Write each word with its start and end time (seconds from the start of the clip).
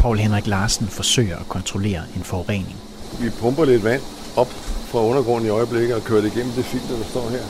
Paul 0.00 0.18
Henrik 0.18 0.46
Larsen 0.46 0.88
forsøger 0.88 1.36
at 1.38 1.48
kontrollere 1.48 2.02
en 2.16 2.24
forurening. 2.24 2.76
Vi 3.20 3.30
pumper 3.30 3.64
lidt 3.64 3.84
vand 3.84 4.02
op 4.36 4.48
fra 4.90 5.04
undergrunden 5.04 5.46
i 5.46 5.50
øjeblikket 5.50 5.94
og 5.96 6.04
kører 6.04 6.20
det 6.20 6.36
igennem 6.36 6.52
det 6.52 6.64
filter, 6.64 6.96
der 6.96 7.04
står 7.04 7.28
her. 7.28 7.42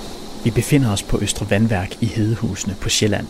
Vi 0.44 0.50
befinder 0.50 0.92
os 0.92 1.02
på 1.02 1.18
Østre 1.20 1.50
Vandværk 1.50 2.02
i 2.02 2.06
Hedehusene 2.06 2.76
på 2.80 2.88
Sjælland. 2.88 3.26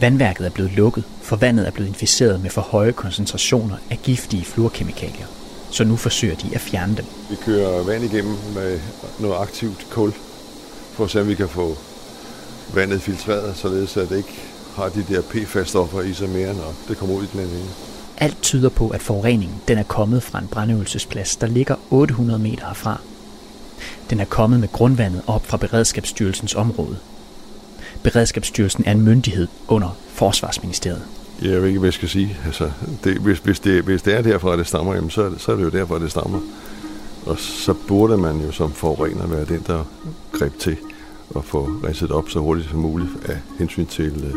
Vandværket 0.00 0.46
er 0.46 0.50
blevet 0.50 0.72
lukket, 0.72 1.04
for 1.22 1.36
vandet 1.36 1.66
er 1.66 1.70
blevet 1.70 1.88
inficeret 1.88 2.42
med 2.42 2.50
for 2.50 2.60
høje 2.60 2.92
koncentrationer 2.92 3.76
af 3.90 3.98
giftige 4.02 4.44
fluorkemikalier. 4.44 5.26
Så 5.70 5.84
nu 5.84 5.96
forsøger 5.96 6.34
de 6.34 6.54
at 6.54 6.60
fjerne 6.60 6.96
dem. 6.96 7.04
Vi 7.30 7.36
kører 7.44 7.84
vand 7.84 8.04
igennem 8.04 8.36
med 8.54 8.80
noget 9.20 9.36
aktivt 9.38 9.86
kul, 9.90 10.12
for 10.92 11.04
at 11.04 11.10
se, 11.10 11.20
om 11.20 11.28
vi 11.28 11.34
kan 11.34 11.48
få 11.48 11.76
vandet 12.74 13.02
filtreret, 13.02 13.56
således 13.56 13.96
at 13.96 14.08
det 14.08 14.16
ikke 14.16 14.40
har 14.76 14.88
de 14.88 15.04
der 15.08 15.22
PFAS-stoffer 15.22 16.00
i 16.00 16.12
sig 16.12 16.28
mere, 16.28 16.54
når 16.54 16.74
det 16.88 16.96
kommer 16.98 17.14
ud 17.14 17.22
i 17.22 17.28
den 17.32 17.40
anden 17.40 17.56
ende. 17.56 17.70
Alt 18.20 18.42
tyder 18.42 18.68
på, 18.68 18.88
at 18.88 19.02
forureningen 19.02 19.56
den 19.68 19.78
er 19.78 19.82
kommet 19.82 20.22
fra 20.22 20.38
en 20.38 20.48
brandøvelsesplads, 20.48 21.36
der 21.36 21.46
ligger 21.46 21.74
800 21.90 22.38
meter 22.38 22.66
herfra. 22.66 23.00
Den 24.10 24.20
er 24.20 24.24
kommet 24.24 24.60
med 24.60 24.68
grundvandet 24.72 25.22
op 25.26 25.46
fra 25.46 25.56
Beredskabsstyrelsens 25.56 26.54
område. 26.54 26.96
Beredskabsstyrelsen 28.02 28.84
er 28.86 28.92
en 28.92 29.02
myndighed 29.02 29.48
under 29.68 29.96
Forsvarsministeriet. 30.08 31.02
Jeg 31.42 31.62
ved 31.62 31.68
ikke, 31.68 31.78
hvad 31.78 31.86
jeg 31.86 31.94
skal 31.94 32.08
sige. 32.08 32.36
Altså, 32.46 32.70
det, 33.04 33.18
hvis, 33.18 33.38
hvis, 33.38 33.60
det, 33.60 33.82
hvis 33.82 34.02
det 34.02 34.14
er 34.14 34.22
derfra, 34.22 34.56
det 34.56 34.66
stammer, 34.66 34.94
jamen, 34.94 35.10
så, 35.10 35.22
er 35.22 35.28
det, 35.28 35.40
så 35.40 35.52
er 35.52 35.56
det 35.56 35.64
jo 35.64 35.68
derfra, 35.68 35.98
det 35.98 36.10
stammer. 36.10 36.40
Og 37.26 37.38
så 37.38 37.74
burde 37.88 38.16
man 38.16 38.40
jo 38.40 38.52
som 38.52 38.72
forurener 38.72 39.26
være 39.26 39.44
den, 39.44 39.64
der 39.66 39.84
greb 40.32 40.58
til 40.58 40.76
at 41.36 41.44
få 41.44 41.64
renset 41.84 42.10
op 42.10 42.30
så 42.30 42.38
hurtigt 42.38 42.70
som 42.70 42.78
muligt 42.78 43.10
af 43.28 43.38
hensyn 43.58 43.86
til 43.86 44.24
øh, 44.24 44.34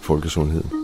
folkesundheden. 0.00 0.83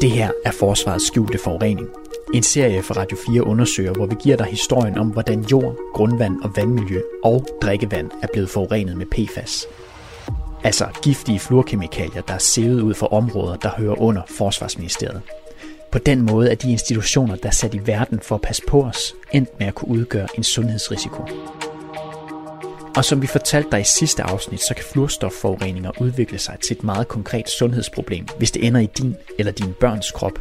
Det 0.00 0.10
her 0.10 0.30
er 0.44 0.50
Forsvarets 0.50 1.06
skjulte 1.06 1.38
forurening. 1.38 1.88
En 2.34 2.42
serie 2.42 2.82
fra 2.82 2.94
Radio 3.00 3.16
4 3.26 3.46
undersøger, 3.46 3.92
hvor 3.92 4.06
vi 4.06 4.14
giver 4.22 4.36
dig 4.36 4.46
historien 4.46 4.98
om, 4.98 5.08
hvordan 5.08 5.40
jord, 5.40 5.76
grundvand 5.94 6.42
og 6.42 6.50
vandmiljø 6.56 7.00
og 7.24 7.46
drikkevand 7.62 8.10
er 8.22 8.26
blevet 8.32 8.50
forurenet 8.50 8.96
med 8.96 9.06
PFAS. 9.06 9.66
Altså 10.64 10.86
giftige 11.02 11.38
fluorkemikalier, 11.38 12.22
der 12.22 12.34
er 12.34 12.38
sivet 12.38 12.80
ud 12.80 12.94
fra 12.94 13.06
områder, 13.06 13.56
der 13.56 13.70
hører 13.78 14.00
under 14.00 14.22
Forsvarsministeriet. 14.38 15.22
På 15.92 15.98
den 15.98 16.26
måde 16.26 16.50
er 16.50 16.54
de 16.54 16.72
institutioner, 16.72 17.36
der 17.36 17.48
er 17.48 17.52
sat 17.52 17.74
i 17.74 17.80
verden 17.86 18.20
for 18.22 18.34
at 18.34 18.40
passe 18.40 18.62
på 18.68 18.82
os, 18.82 19.14
endt 19.32 19.58
med 19.58 19.66
at 19.66 19.74
kunne 19.74 19.90
udgøre 19.90 20.28
en 20.36 20.44
sundhedsrisiko. 20.44 21.22
Og 23.00 23.04
som 23.04 23.22
vi 23.22 23.26
fortalte 23.26 23.70
dig 23.70 23.80
i 23.80 23.84
sidste 23.84 24.22
afsnit, 24.22 24.60
så 24.60 24.74
kan 24.74 24.84
fluorstofforureninger 24.92 25.90
udvikle 26.00 26.38
sig 26.38 26.56
til 26.66 26.76
et 26.76 26.84
meget 26.84 27.08
konkret 27.08 27.48
sundhedsproblem, 27.48 28.26
hvis 28.38 28.50
det 28.50 28.66
ender 28.66 28.80
i 28.80 28.86
din 28.86 29.16
eller 29.38 29.52
din 29.52 29.72
børns 29.80 30.10
krop. 30.10 30.32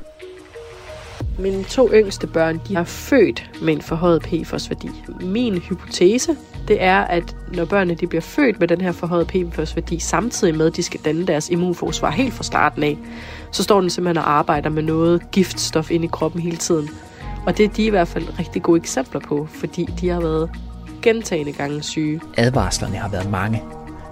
Mine 1.38 1.64
to 1.64 1.90
yngste 1.94 2.28
børn, 2.28 2.62
de 2.68 2.76
er 2.76 2.84
født 2.84 3.50
med 3.62 3.74
en 3.74 3.82
forhøjet 3.82 4.22
PFOS-værdi. 4.22 4.90
Min 5.22 5.58
hypotese, 5.58 6.38
det 6.68 6.84
er, 6.84 7.00
at 7.00 7.36
når 7.54 7.66
børnene 7.66 7.96
de 7.96 8.08
bliver 8.08 8.22
født 8.22 8.60
med 8.60 8.68
den 8.68 8.82
her 8.82 8.92
forhøjet 8.92 9.28
PFOS-værdi, 9.28 10.00
samtidig 10.00 10.56
med, 10.56 10.68
at 10.68 10.76
de 10.76 10.84
skal 10.84 11.00
danne 11.06 11.28
deres 11.28 11.50
immunforsvar 11.50 12.12
helt 12.12 12.34
fra 12.34 12.44
starten 12.44 12.84
af, 12.84 12.98
så 13.52 13.64
står 13.64 13.82
den 13.82 13.90
simpelthen 13.90 14.18
og 14.18 14.32
arbejder 14.32 14.70
med 14.70 14.84
noget 14.84 15.32
giftstof 15.32 15.92
ind 15.92 16.04
i 16.04 16.10
kroppen 16.12 16.42
hele 16.42 16.58
tiden. 16.58 16.90
Og 17.46 17.58
det 17.58 17.66
er 17.66 17.70
de 17.70 17.86
i 17.86 17.90
hvert 17.90 18.08
fald 18.08 18.40
rigtig 18.40 18.62
gode 18.64 18.78
eksempler 18.78 19.22
på, 19.22 19.48
fordi 19.52 19.86
de 20.02 20.10
har 20.10 20.20
været 20.20 20.50
gentagende 21.02 21.52
gange 21.52 21.84
syge. 21.84 22.22
Advarslerne 22.38 22.98
har 22.98 23.10
været 23.10 23.32
mange. 23.32 23.64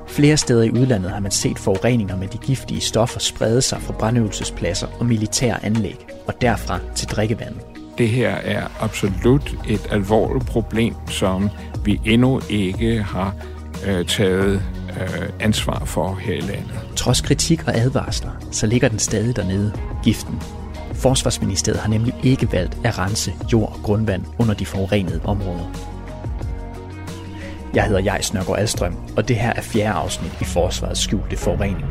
Flere 0.07 0.38
steder 0.38 0.63
i 0.63 0.71
udlandet 0.71 1.11
har 1.11 1.19
man 1.19 1.31
set 1.31 1.59
forureninger 1.59 2.17
med 2.17 2.27
de 2.27 2.38
giftige 2.38 2.81
stoffer 2.81 3.19
sprede 3.19 3.61
sig 3.61 3.81
fra 3.81 3.93
brandøvelsespladser 3.93 4.88
og 4.99 5.05
militære 5.05 5.65
anlæg, 5.65 6.08
og 6.27 6.41
derfra 6.41 6.80
til 6.95 7.08
drikkevandet. 7.08 7.61
Det 7.97 8.09
her 8.09 8.30
er 8.30 8.67
absolut 8.80 9.55
et 9.67 9.88
alvorligt 9.91 10.45
problem, 10.45 10.93
som 11.09 11.49
vi 11.85 12.02
endnu 12.05 12.41
ikke 12.49 13.03
har 13.03 13.36
øh, 13.87 14.05
taget 14.05 14.61
øh, 15.02 15.30
ansvar 15.39 15.86
for 15.86 16.15
her 16.15 16.33
i 16.33 16.39
landet. 16.39 16.80
Trods 16.95 17.21
kritik 17.21 17.67
og 17.67 17.77
advarsler, 17.77 18.31
så 18.52 18.67
ligger 18.67 18.89
den 18.89 18.99
stadig 18.99 19.36
dernede, 19.36 19.73
giften. 20.03 20.42
Forsvarsministeriet 20.93 21.80
har 21.80 21.89
nemlig 21.89 22.15
ikke 22.23 22.52
valgt 22.52 22.77
at 22.83 22.99
rense 22.99 23.33
jord 23.53 23.73
og 23.76 23.83
grundvand 23.83 24.23
under 24.39 24.53
de 24.53 24.65
forurenede 24.65 25.21
områder. 25.26 25.96
Jeg 27.73 27.86
hedder 27.86 28.02
Jais 28.02 28.33
Nørgaard 28.33 28.60
Alstrøm, 28.60 28.95
og 29.17 29.28
det 29.28 29.36
her 29.36 29.54
er 29.54 29.61
fjerde 29.61 29.94
afsnit 29.94 30.32
i 30.42 30.44
Forsvarets 30.44 31.00
skjulte 31.00 31.38
forurening. 31.38 31.86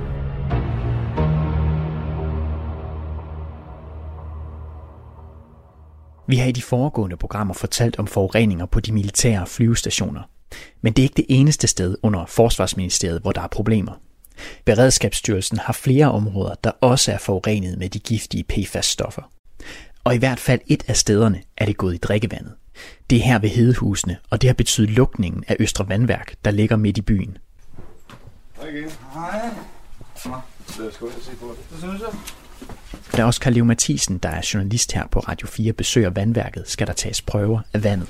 Vi 6.28 6.36
har 6.36 6.48
i 6.48 6.52
de 6.52 6.62
foregående 6.62 7.16
programmer 7.16 7.54
fortalt 7.54 7.98
om 7.98 8.06
forureninger 8.06 8.66
på 8.66 8.80
de 8.80 8.92
militære 8.92 9.46
flyvestationer. 9.46 10.22
Men 10.80 10.92
det 10.92 11.02
er 11.02 11.04
ikke 11.04 11.16
det 11.16 11.26
eneste 11.28 11.66
sted 11.66 11.96
under 12.02 12.26
Forsvarsministeriet, 12.26 13.20
hvor 13.20 13.32
der 13.32 13.40
er 13.40 13.48
problemer. 13.48 13.92
Beredskabsstyrelsen 14.64 15.58
har 15.58 15.72
flere 15.72 16.10
områder, 16.10 16.54
der 16.64 16.70
også 16.80 17.12
er 17.12 17.18
forurenet 17.18 17.78
med 17.78 17.88
de 17.88 17.98
giftige 17.98 18.44
PFAS-stoffer. 18.44 19.30
Og 20.04 20.14
i 20.14 20.18
hvert 20.18 20.40
fald 20.40 20.60
et 20.66 20.84
af 20.88 20.96
stederne 20.96 21.42
er 21.58 21.66
det 21.66 21.76
gået 21.76 21.94
i 21.94 21.98
drikkevandet. 21.98 22.52
Det 23.10 23.18
er 23.18 23.22
her 23.22 23.38
ved 23.38 23.48
Hedehusene, 23.48 24.16
og 24.30 24.42
det 24.42 24.48
har 24.48 24.54
betydet 24.54 24.90
lukningen 24.90 25.44
af 25.48 25.56
Østre 25.60 25.88
Vandværk, 25.88 26.34
der 26.44 26.50
ligger 26.50 26.76
midt 26.76 26.98
i 26.98 27.02
byen. 27.02 27.38
Hej 28.60 28.68
igen. 28.68 28.90
Hej. 29.14 29.50
Lad 30.78 30.88
os 30.88 30.96
gå 30.98 31.06
ind 31.06 31.14
og 31.14 31.22
se 31.22 31.30
på 31.40 31.46
det. 31.46 31.70
Det 31.70 31.78
synes 31.78 32.00
jeg. 32.00 32.08
Da 33.16 33.24
Oskar 33.24 33.50
Leo 33.50 33.64
Mathisen, 33.64 34.18
der 34.18 34.28
er 34.28 34.50
journalist 34.54 34.92
her 34.92 35.06
på 35.06 35.20
Radio 35.20 35.46
4, 35.48 35.72
besøger 35.72 36.10
vandværket, 36.10 36.64
skal 36.66 36.86
der 36.86 36.92
tages 36.92 37.22
prøver 37.22 37.60
af 37.72 37.84
vandet. 37.84 38.08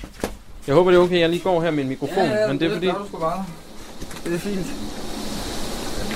Jeg 0.66 0.74
håber, 0.74 0.90
det 0.90 0.98
er 0.98 1.02
okay, 1.02 1.20
jeg 1.20 1.28
lige 1.30 1.42
går 1.42 1.62
her 1.62 1.70
med 1.70 1.82
en 1.82 1.88
mikrofon, 1.88 2.24
Ja, 2.24 2.40
ja, 2.40 2.48
men 2.48 2.60
det 2.60 2.66
er 2.68 2.72
fordi... 2.74 2.86
gør 2.86 2.92
du 2.98 3.06
sgu 3.08 3.18
bare. 3.18 3.46
Det 4.24 4.34
er 4.34 4.38
fint. 4.38 4.66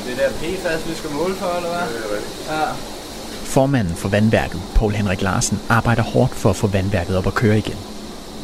Det 0.07 0.17
der 0.19 0.31
PFAS, 0.31 0.89
vi 0.89 0.95
skal 0.95 1.11
måle 1.11 1.35
for, 1.35 1.57
eller 1.57 1.69
hvad? 1.69 2.21
Ja. 2.57 2.73
Formanden 3.45 3.95
for 3.95 4.09
vandværket, 4.09 4.61
Paul 4.77 4.93
Henrik 4.93 5.23
Larsen, 5.23 5.59
arbejder 5.69 6.03
hårdt 6.03 6.35
for 6.35 6.51
at 6.51 6.57
få 6.57 6.67
vandværket 6.67 7.17
op 7.17 7.27
at 7.27 7.35
køre 7.35 7.59
igen. 7.59 7.77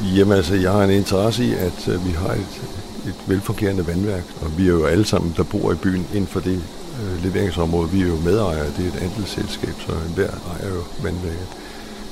Jamen 0.03 0.37
altså, 0.37 0.55
jeg 0.55 0.73
har 0.73 0.85
en 0.85 0.91
interesse 0.91 1.45
i, 1.45 1.53
at 1.53 1.89
øh, 1.89 2.07
vi 2.07 2.11
har 2.11 2.33
et, 2.33 2.63
et 3.07 3.15
velfungerende 3.27 3.87
vandværk, 3.87 4.25
og 4.41 4.59
vi 4.59 4.63
er 4.63 4.73
jo 4.73 4.85
alle 4.85 5.05
sammen, 5.05 5.35
der 5.37 5.43
bor 5.43 5.73
i 5.73 5.75
byen 5.75 6.07
inden 6.15 6.27
for 6.27 6.41
det 6.41 6.63
øh, 7.03 7.25
leveringsområde. 7.25 7.91
Vi 7.91 8.01
er 8.03 8.07
jo 8.07 8.17
medejere, 8.17 8.67
det 8.67 8.85
er 8.85 8.89
et 8.89 9.03
andelsselskab, 9.03 9.75
så 9.87 9.93
enhver 10.09 10.31
ejer 10.31 10.75
jo 10.75 10.83
vandværket. 11.03 11.47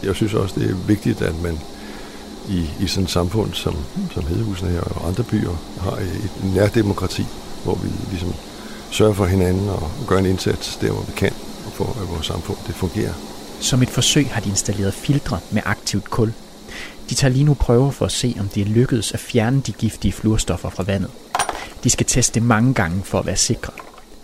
Jeg 0.03 0.15
synes 0.15 0.34
også, 0.34 0.61
det 0.61 0.71
er 0.71 0.75
vigtigt, 0.75 1.22
at 1.22 1.43
man 1.43 1.59
i, 2.49 2.71
i 2.81 2.87
sådan 2.87 3.05
et 3.05 3.11
samfund 3.11 3.55
som, 3.55 3.77
som 4.15 4.27
Hedehusene 4.27 4.71
her 4.71 4.81
og 4.81 5.09
andre 5.09 5.25
byer 5.25 5.56
har 5.81 5.97
et 5.97 6.55
nærdemokrati, 6.55 7.27
hvor 7.65 7.75
vi 7.75 7.89
ligesom 8.11 8.34
sørger 8.91 9.15
for 9.15 9.25
hinanden 9.27 9.69
og 9.69 9.91
gør 10.06 10.19
en 10.19 10.27
indsats 10.27 10.77
der, 10.77 10.91
hvor 10.93 11.03
vi 11.03 11.12
kan, 11.16 11.33
for 11.72 11.84
at 12.03 12.09
vores 12.11 12.27
samfund 12.27 12.59
det 12.66 12.75
fungerer. 12.75 13.12
Som 13.61 13.83
et 13.83 13.91
forsøg 13.91 14.27
har 14.31 14.41
de 14.41 14.49
installeret 14.49 14.95
filtre 14.95 15.39
med 15.51 15.62
aktivt 15.65 16.11
kul. 16.11 16.33
De 17.10 17.15
tager 17.15 17.32
lige 17.32 17.44
nu 17.44 17.54
prøver 17.54 17.91
for 17.91 18.04
at 18.04 18.12
se, 18.12 18.37
om 18.41 18.48
det 18.48 18.60
er 18.60 18.66
lykkedes 18.66 19.12
at 19.12 19.20
fjerne 19.20 19.60
de 19.60 19.72
giftige 19.72 20.12
fluorstoffer 20.12 20.70
fra 20.70 20.82
vandet. 20.82 21.10
De 21.84 21.91
skal 21.91 22.06
teste 22.06 22.41
mange 22.41 22.75
gange 22.75 23.03
for 23.04 23.19
at 23.19 23.26
være 23.26 23.37
sikre. 23.37 23.72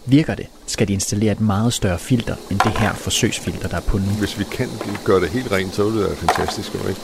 Virker 0.06 0.34
det, 0.34 0.46
skal 0.66 0.88
de 0.88 0.92
installere 0.92 1.32
et 1.32 1.40
meget 1.40 1.72
større 1.72 1.98
filter 1.98 2.34
end 2.50 2.58
det 2.58 2.78
her 2.78 2.94
forsøgsfilter, 2.94 3.68
der 3.68 3.76
er 3.76 3.80
på 3.80 3.98
nu. 3.98 4.04
Hvis 4.04 4.38
vi 4.38 4.44
kan 4.52 4.68
gøre 5.04 5.20
det 5.20 5.28
helt 5.28 5.52
rent, 5.52 5.74
så 5.74 5.84
vil 5.84 6.00
det 6.00 6.04
være 6.04 6.16
fantastisk. 6.16 6.74
Ikke? 6.74 7.00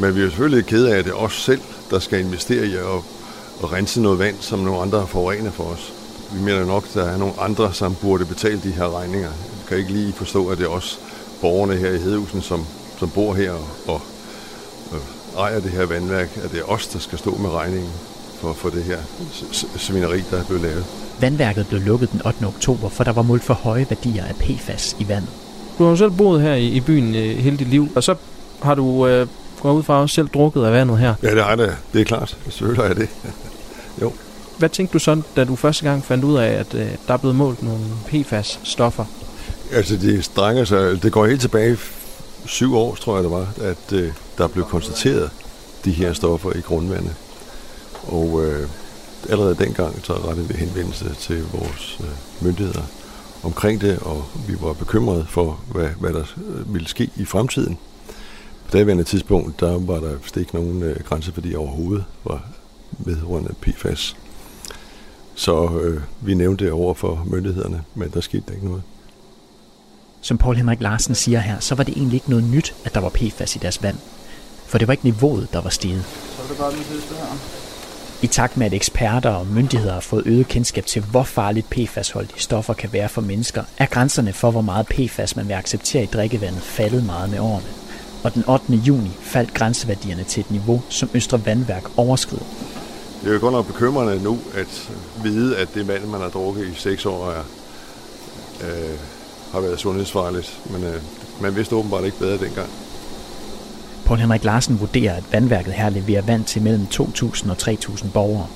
Men 0.00 0.14
vi 0.14 0.20
er 0.20 0.24
jo 0.24 0.30
selvfølgelig 0.30 0.66
kede 0.66 0.94
af, 0.94 0.98
at 0.98 1.04
det 1.04 1.10
er 1.10 1.14
os 1.16 1.42
selv, 1.42 1.60
der 1.90 1.98
skal 1.98 2.20
investere 2.20 2.66
i 2.66 2.74
at, 2.74 2.82
at 3.62 3.72
rense 3.72 4.00
noget 4.00 4.18
vand, 4.18 4.36
som 4.40 4.58
nogle 4.58 4.80
andre 4.80 4.98
har 4.98 5.06
forurenet 5.06 5.52
for 5.52 5.64
os. 5.64 5.92
Vi 6.32 6.40
mener 6.40 6.64
nok, 6.64 6.84
at 6.84 6.94
der 6.94 7.04
er 7.04 7.16
nogle 7.16 7.34
andre, 7.40 7.74
som 7.74 7.94
burde 7.94 8.24
betale 8.24 8.60
de 8.64 8.70
her 8.70 8.98
regninger. 8.98 9.28
Jeg 9.28 9.68
kan 9.68 9.78
ikke 9.78 9.92
lige 9.92 10.12
forstå, 10.12 10.48
at 10.48 10.58
det 10.58 10.64
er 10.64 10.68
os 10.68 11.00
borgerne 11.40 11.76
her 11.76 11.90
i 11.90 11.98
Hedehusen, 11.98 12.42
som, 12.42 12.66
som 12.98 13.10
bor 13.10 13.34
her 13.34 13.52
og, 13.52 13.66
og 13.86 14.00
ejer 15.38 15.60
det 15.60 15.70
her 15.70 15.86
vandværk, 15.86 16.36
at 16.44 16.50
det 16.52 16.60
er 16.60 16.64
os, 16.64 16.86
der 16.86 16.98
skal 16.98 17.18
stå 17.18 17.36
med 17.36 17.50
regningen 17.50 17.90
for, 18.40 18.52
for 18.52 18.68
det 18.68 18.84
her 18.84 18.98
svineri, 19.76 20.20
der 20.30 20.38
er 20.38 20.44
blevet 20.44 20.62
lavet. 20.62 20.84
Vandværket 21.20 21.66
blev 21.66 21.80
lukket 21.80 22.12
den 22.12 22.26
8. 22.26 22.44
oktober, 22.46 22.88
for 22.88 23.04
der 23.04 23.12
var 23.12 23.22
målt 23.22 23.42
for 23.42 23.54
høje 23.54 23.86
værdier 23.90 24.24
af 24.24 24.34
PFAS 24.36 24.96
i 24.98 25.08
vandet. 25.08 25.30
Du 25.78 25.82
har 25.84 25.90
jo 25.90 25.96
selv 25.96 26.10
boet 26.10 26.42
her 26.42 26.54
i, 26.54 26.66
i 26.66 26.80
byen 26.80 27.14
øh, 27.14 27.36
hele 27.38 27.56
dit 27.56 27.68
liv, 27.68 27.88
og 27.94 28.02
så 28.02 28.14
har 28.62 28.74
du 28.74 29.06
øh, 29.06 29.26
gået 29.60 29.74
ud 29.74 29.82
fra 29.82 30.00
også 30.02 30.14
selv 30.14 30.28
drukket 30.28 30.64
af 30.64 30.72
vandet 30.72 30.98
her. 30.98 31.14
Ja, 31.22 31.30
det 31.30 31.38
er 31.38 31.56
det. 31.56 31.76
Det 31.92 32.00
er 32.00 32.04
klart. 32.04 32.36
Selvfølgelig 32.50 32.84
er 32.84 32.94
det. 32.94 33.08
Hvad 34.58 34.68
tænkte 34.68 34.92
du 34.92 34.98
så, 34.98 35.22
da 35.36 35.44
du 35.44 35.56
første 35.56 35.84
gang 35.84 36.04
fandt 36.04 36.24
ud 36.24 36.36
af, 36.36 36.48
at 36.48 36.74
øh, 36.74 36.86
der 37.08 37.14
er 37.14 37.16
blevet 37.16 37.36
målt 37.36 37.62
nogle 37.62 37.80
PFAS-stoffer? 38.06 39.04
Altså, 39.72 39.96
det 39.96 40.24
strænger 40.24 40.64
sig. 40.64 41.02
Det 41.02 41.12
går 41.12 41.26
helt 41.26 41.40
tilbage 41.40 41.76
syv 42.46 42.74
år, 42.76 42.94
tror 42.94 43.14
jeg 43.14 43.22
det 43.22 43.30
var, 43.30 43.52
at 43.60 43.92
øh, 43.92 44.12
der 44.38 44.48
blev 44.48 44.64
konstateret 44.64 45.30
de 45.84 45.92
her 45.92 46.12
stoffer 46.12 46.52
i 46.56 46.60
grundvandet. 46.60 47.14
Og 48.02 48.44
øh, 48.44 48.68
allerede 49.28 49.54
dengang 49.54 50.04
så 50.04 50.12
rettede 50.12 50.48
vi 50.48 50.54
henvendelse 50.54 51.14
til 51.14 51.44
vores 51.52 52.00
øh, 52.00 52.46
myndigheder 52.46 52.82
omkring 53.42 53.80
det, 53.80 53.98
og 53.98 54.24
vi 54.48 54.54
var 54.60 54.72
bekymrede 54.72 55.26
for, 55.28 55.60
hvad, 55.72 55.88
hvad 56.00 56.12
der 56.12 56.24
øh, 56.36 56.74
ville 56.74 56.88
ske 56.88 57.10
i 57.16 57.24
fremtiden. 57.24 57.78
På 58.64 58.78
daværende 58.78 59.04
tidspunkt, 59.04 59.60
der 59.60 59.78
var 59.78 60.00
der 60.00 60.38
ikke 60.38 60.54
nogen 60.54 60.82
øh, 60.82 61.00
grænseværdi 61.04 61.54
overhovedet 61.54 62.04
var 62.24 62.44
vedrørende 62.98 63.54
PFAS. 63.60 64.16
Så 65.34 65.80
øh, 65.82 66.00
vi 66.20 66.34
nævnte 66.34 66.64
det 66.64 66.72
over 66.72 66.94
for 66.94 67.26
myndighederne, 67.26 67.84
men 67.94 68.10
der 68.14 68.20
skete 68.20 68.54
ikke 68.54 68.66
noget. 68.66 68.82
Som 70.24 70.38
Paul 70.38 70.56
Henrik 70.56 70.80
Larsen 70.80 71.14
siger 71.14 71.40
her, 71.40 71.60
så 71.60 71.74
var 71.74 71.84
det 71.84 71.96
egentlig 71.96 72.16
ikke 72.16 72.30
noget 72.30 72.44
nyt, 72.44 72.74
at 72.84 72.94
der 72.94 73.00
var 73.00 73.08
PFAS 73.08 73.56
i 73.56 73.58
deres 73.58 73.82
vand. 73.82 73.96
For 74.66 74.78
det 74.78 74.88
var 74.88 74.92
ikke 74.92 75.04
niveauet, 75.04 75.48
der 75.52 75.60
var 75.60 75.70
steget. 75.70 76.04
Så 76.36 76.42
er 76.42 76.46
det 76.46 76.56
bare 76.56 76.72
den 76.72 76.84
sidste 76.84 77.14
her. 77.14 77.26
I 78.22 78.26
takt 78.26 78.56
med, 78.56 78.66
at 78.66 78.72
eksperter 78.72 79.30
og 79.30 79.46
myndigheder 79.46 79.92
har 79.92 80.00
fået 80.00 80.22
øget 80.26 80.48
kendskab 80.48 80.86
til, 80.86 81.02
hvor 81.02 81.22
farligt 81.22 81.70
PFAS-holdige 81.70 82.40
stoffer 82.40 82.74
kan 82.74 82.92
være 82.92 83.08
for 83.08 83.20
mennesker, 83.20 83.64
er 83.78 83.86
grænserne 83.86 84.32
for, 84.32 84.50
hvor 84.50 84.60
meget 84.60 84.86
PFAS 84.86 85.36
man 85.36 85.48
vil 85.48 85.54
acceptere 85.54 86.02
i 86.02 86.06
drikkevandet 86.06 86.62
faldet 86.62 87.06
meget 87.06 87.30
med 87.30 87.38
årene. 87.38 87.66
Og 88.24 88.34
den 88.34 88.44
8. 88.48 88.72
juni 88.72 89.10
faldt 89.20 89.54
grænseværdierne 89.54 90.24
til 90.24 90.40
et 90.40 90.50
niveau, 90.50 90.82
som 90.88 91.08
Østre 91.14 91.46
Vandværk 91.46 91.98
overskrider. 91.98 92.44
Det 93.22 93.28
er 93.28 93.34
jo 93.34 93.40
godt 93.40 93.52
nok 93.52 93.66
bekymrende 93.66 94.22
nu 94.22 94.38
at 94.54 94.90
vide, 95.22 95.56
at 95.56 95.74
det 95.74 95.88
vand, 95.88 96.04
man 96.04 96.20
har 96.20 96.28
drukket 96.28 96.66
i 96.66 96.74
seks 96.74 97.06
år, 97.06 97.30
er, 97.30 97.44
øh, 98.60 98.98
har 99.52 99.60
været 99.60 99.80
sundhedsfarligt. 99.80 100.60
Men 100.70 100.84
øh, 100.84 100.94
man 101.40 101.56
vidste 101.56 101.76
åbenbart 101.76 102.04
ikke 102.04 102.18
bedre 102.18 102.38
dengang. 102.38 102.68
Paul 104.04 104.18
Henrik 104.18 104.44
Larsen 104.44 104.80
vurderer, 104.80 105.14
at 105.16 105.24
vandværket 105.32 105.72
her 105.72 105.90
leverer 105.90 106.22
vand 106.22 106.44
til 106.44 106.62
mellem 106.62 106.86
2.000 106.94 107.50
og 107.50 107.56
3.000 107.62 108.10
borgere. 108.10 108.46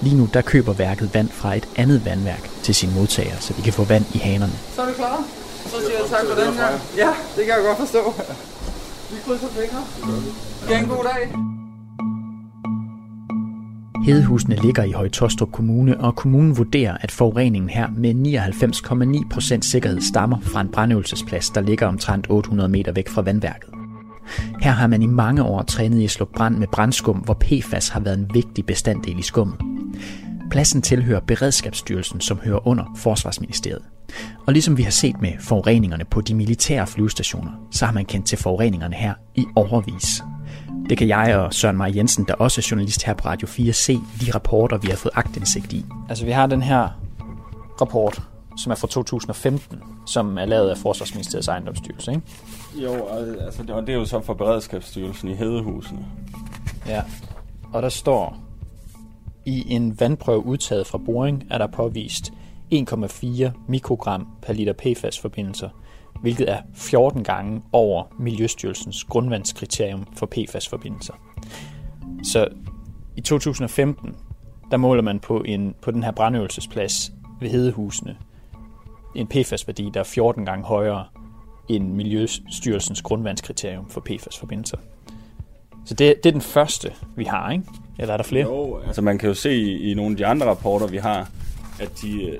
Lige 0.00 0.16
nu 0.16 0.28
der 0.34 0.40
køber 0.40 0.72
værket 0.72 1.14
vand 1.14 1.28
fra 1.28 1.54
et 1.56 1.68
andet 1.76 2.04
vandværk 2.04 2.50
til 2.62 2.74
sine 2.74 2.94
modtagere, 2.94 3.40
så 3.40 3.54
de 3.56 3.62
kan 3.62 3.72
få 3.72 3.84
vand 3.84 4.04
i 4.14 4.18
hanerne. 4.18 4.52
Så 4.74 4.82
er 4.82 4.86
vi 4.86 4.92
klar. 4.92 5.24
Så 5.66 5.76
siger 5.80 5.98
jeg 6.00 6.08
tak 6.10 6.20
for 6.28 6.44
den 6.44 6.54
her. 6.54 6.68
Ja, 6.96 7.14
det 7.36 7.44
kan 7.44 7.54
jeg 7.54 7.64
godt 7.64 7.78
forstå. 7.78 8.14
Vi 9.10 9.16
krydser 9.26 9.48
fingre. 9.48 9.84
Ha' 10.68 10.82
en 10.82 10.88
god 10.88 11.04
dag. 11.04 11.51
Hedehusene 14.04 14.56
ligger 14.56 14.84
i 14.84 14.92
Højtostrup 14.92 15.52
Kommune, 15.52 16.00
og 16.00 16.16
kommunen 16.16 16.58
vurderer, 16.58 16.96
at 17.00 17.10
forureningen 17.10 17.70
her 17.70 17.88
med 17.96 18.14
99,9% 19.54 19.60
sikkerhed 19.60 20.00
stammer 20.00 20.40
fra 20.40 20.60
en 20.60 20.68
brandøvelsesplads, 20.68 21.50
der 21.50 21.60
ligger 21.60 21.86
omtrent 21.86 22.26
800 22.30 22.68
meter 22.68 22.92
væk 22.92 23.08
fra 23.08 23.22
vandværket. 23.22 23.70
Her 24.60 24.70
har 24.70 24.86
man 24.86 25.02
i 25.02 25.06
mange 25.06 25.42
år 25.42 25.62
trænet 25.62 25.98
i 25.98 26.04
at 26.04 26.10
slå 26.10 26.28
brand 26.36 26.56
med 26.56 26.66
brandskum, 26.72 27.16
hvor 27.16 27.34
PFAS 27.34 27.88
har 27.88 28.00
været 28.00 28.18
en 28.18 28.30
vigtig 28.34 28.66
bestanddel 28.66 29.18
i 29.18 29.22
skummet. 29.22 29.56
Pladsen 30.50 30.82
tilhører 30.82 31.20
Beredskabsstyrelsen, 31.20 32.20
som 32.20 32.40
hører 32.44 32.66
under 32.66 32.84
Forsvarsministeriet. 32.96 33.82
Og 34.46 34.52
ligesom 34.52 34.78
vi 34.78 34.82
har 34.82 34.90
set 34.90 35.20
med 35.20 35.32
forureningerne 35.40 36.04
på 36.04 36.20
de 36.20 36.34
militære 36.34 36.86
flyvestationer, 36.86 37.50
så 37.70 37.86
har 37.86 37.92
man 37.92 38.04
kendt 38.04 38.26
til 38.26 38.38
forureningerne 38.38 38.94
her 38.94 39.14
i 39.34 39.44
overvis. 39.56 40.22
Det 40.92 40.98
kan 40.98 41.08
jeg 41.08 41.36
og 41.36 41.54
Søren 41.54 41.76
Maj 41.76 41.92
Jensen, 41.96 42.24
der 42.28 42.34
også 42.34 42.60
er 42.60 42.68
journalist 42.70 43.04
her 43.04 43.14
på 43.14 43.28
Radio 43.28 43.48
4, 43.48 43.72
se 43.72 43.92
i 43.92 44.00
de 44.20 44.30
rapporter, 44.34 44.78
vi 44.78 44.88
har 44.88 44.96
fået 44.96 45.12
agtindsigt 45.14 45.72
i. 45.72 45.84
Altså 46.08 46.24
vi 46.24 46.30
har 46.30 46.46
den 46.46 46.62
her 46.62 46.88
rapport, 47.80 48.22
som 48.58 48.72
er 48.72 48.76
fra 48.76 48.88
2015, 48.88 49.78
som 50.06 50.38
er 50.38 50.44
lavet 50.44 50.70
af 50.70 50.78
Forsvarsministeriets 50.78 51.48
ejendomsstyrelse, 51.48 52.10
ikke? 52.10 52.22
Jo, 52.74 53.06
altså 53.40 53.62
det, 53.62 53.70
og 53.70 53.82
det 53.82 53.92
er 53.92 53.96
jo 53.96 54.04
så 54.04 54.20
for 54.20 54.34
Beredskabsstyrelsen 54.34 55.28
i 55.28 55.34
Hedehusene. 55.34 56.06
Ja, 56.86 57.02
og 57.72 57.82
der 57.82 57.88
står, 57.88 58.36
i 59.44 59.74
en 59.74 60.00
vandprøve 60.00 60.46
udtaget 60.46 60.86
fra 60.86 60.98
boring 60.98 61.44
er 61.50 61.58
der 61.58 61.66
påvist 61.66 62.32
1,4 62.74 63.50
mikrogram 63.68 64.26
per 64.42 64.52
liter 64.52 64.72
PFAS-forbindelser, 64.72 65.68
hvilket 66.22 66.50
er 66.50 66.58
14 66.74 67.24
gange 67.24 67.62
over 67.72 68.04
Miljøstyrelsens 68.18 69.04
grundvandskriterium 69.04 70.06
for 70.16 70.26
PFAS-forbindelser. 70.26 71.14
Så 72.22 72.48
i 73.16 73.20
2015, 73.20 74.16
der 74.70 74.76
måler 74.76 75.02
man 75.02 75.20
på, 75.20 75.42
en, 75.46 75.74
på 75.82 75.90
den 75.90 76.02
her 76.02 76.10
brandøvelsesplads 76.10 77.12
ved 77.40 77.50
Hedehusene 77.50 78.16
en 79.14 79.26
PFAS-værdi, 79.26 79.90
der 79.94 80.00
er 80.00 80.04
14 80.04 80.44
gange 80.44 80.64
højere 80.64 81.04
end 81.68 81.92
Miljøstyrelsens 81.92 83.02
grundvandskriterium 83.02 83.88
for 83.90 84.00
PFAS-forbindelser. 84.00 84.76
Så 85.84 85.94
det, 85.94 86.24
det 86.24 86.26
er 86.26 86.32
den 86.32 86.40
første, 86.40 86.92
vi 87.16 87.24
har, 87.24 87.50
ikke? 87.50 87.64
Eller 87.98 88.12
er 88.12 88.16
der 88.16 88.24
flere? 88.24 88.46
Jo, 88.46 88.78
altså 88.86 89.02
man 89.02 89.18
kan 89.18 89.28
jo 89.28 89.34
se 89.34 89.56
i, 89.78 89.94
nogle 89.94 90.10
af 90.10 90.16
de 90.16 90.26
andre 90.26 90.46
rapporter, 90.46 90.86
vi 90.86 90.96
har, 90.96 91.30
at 91.80 91.90
de 92.02 92.38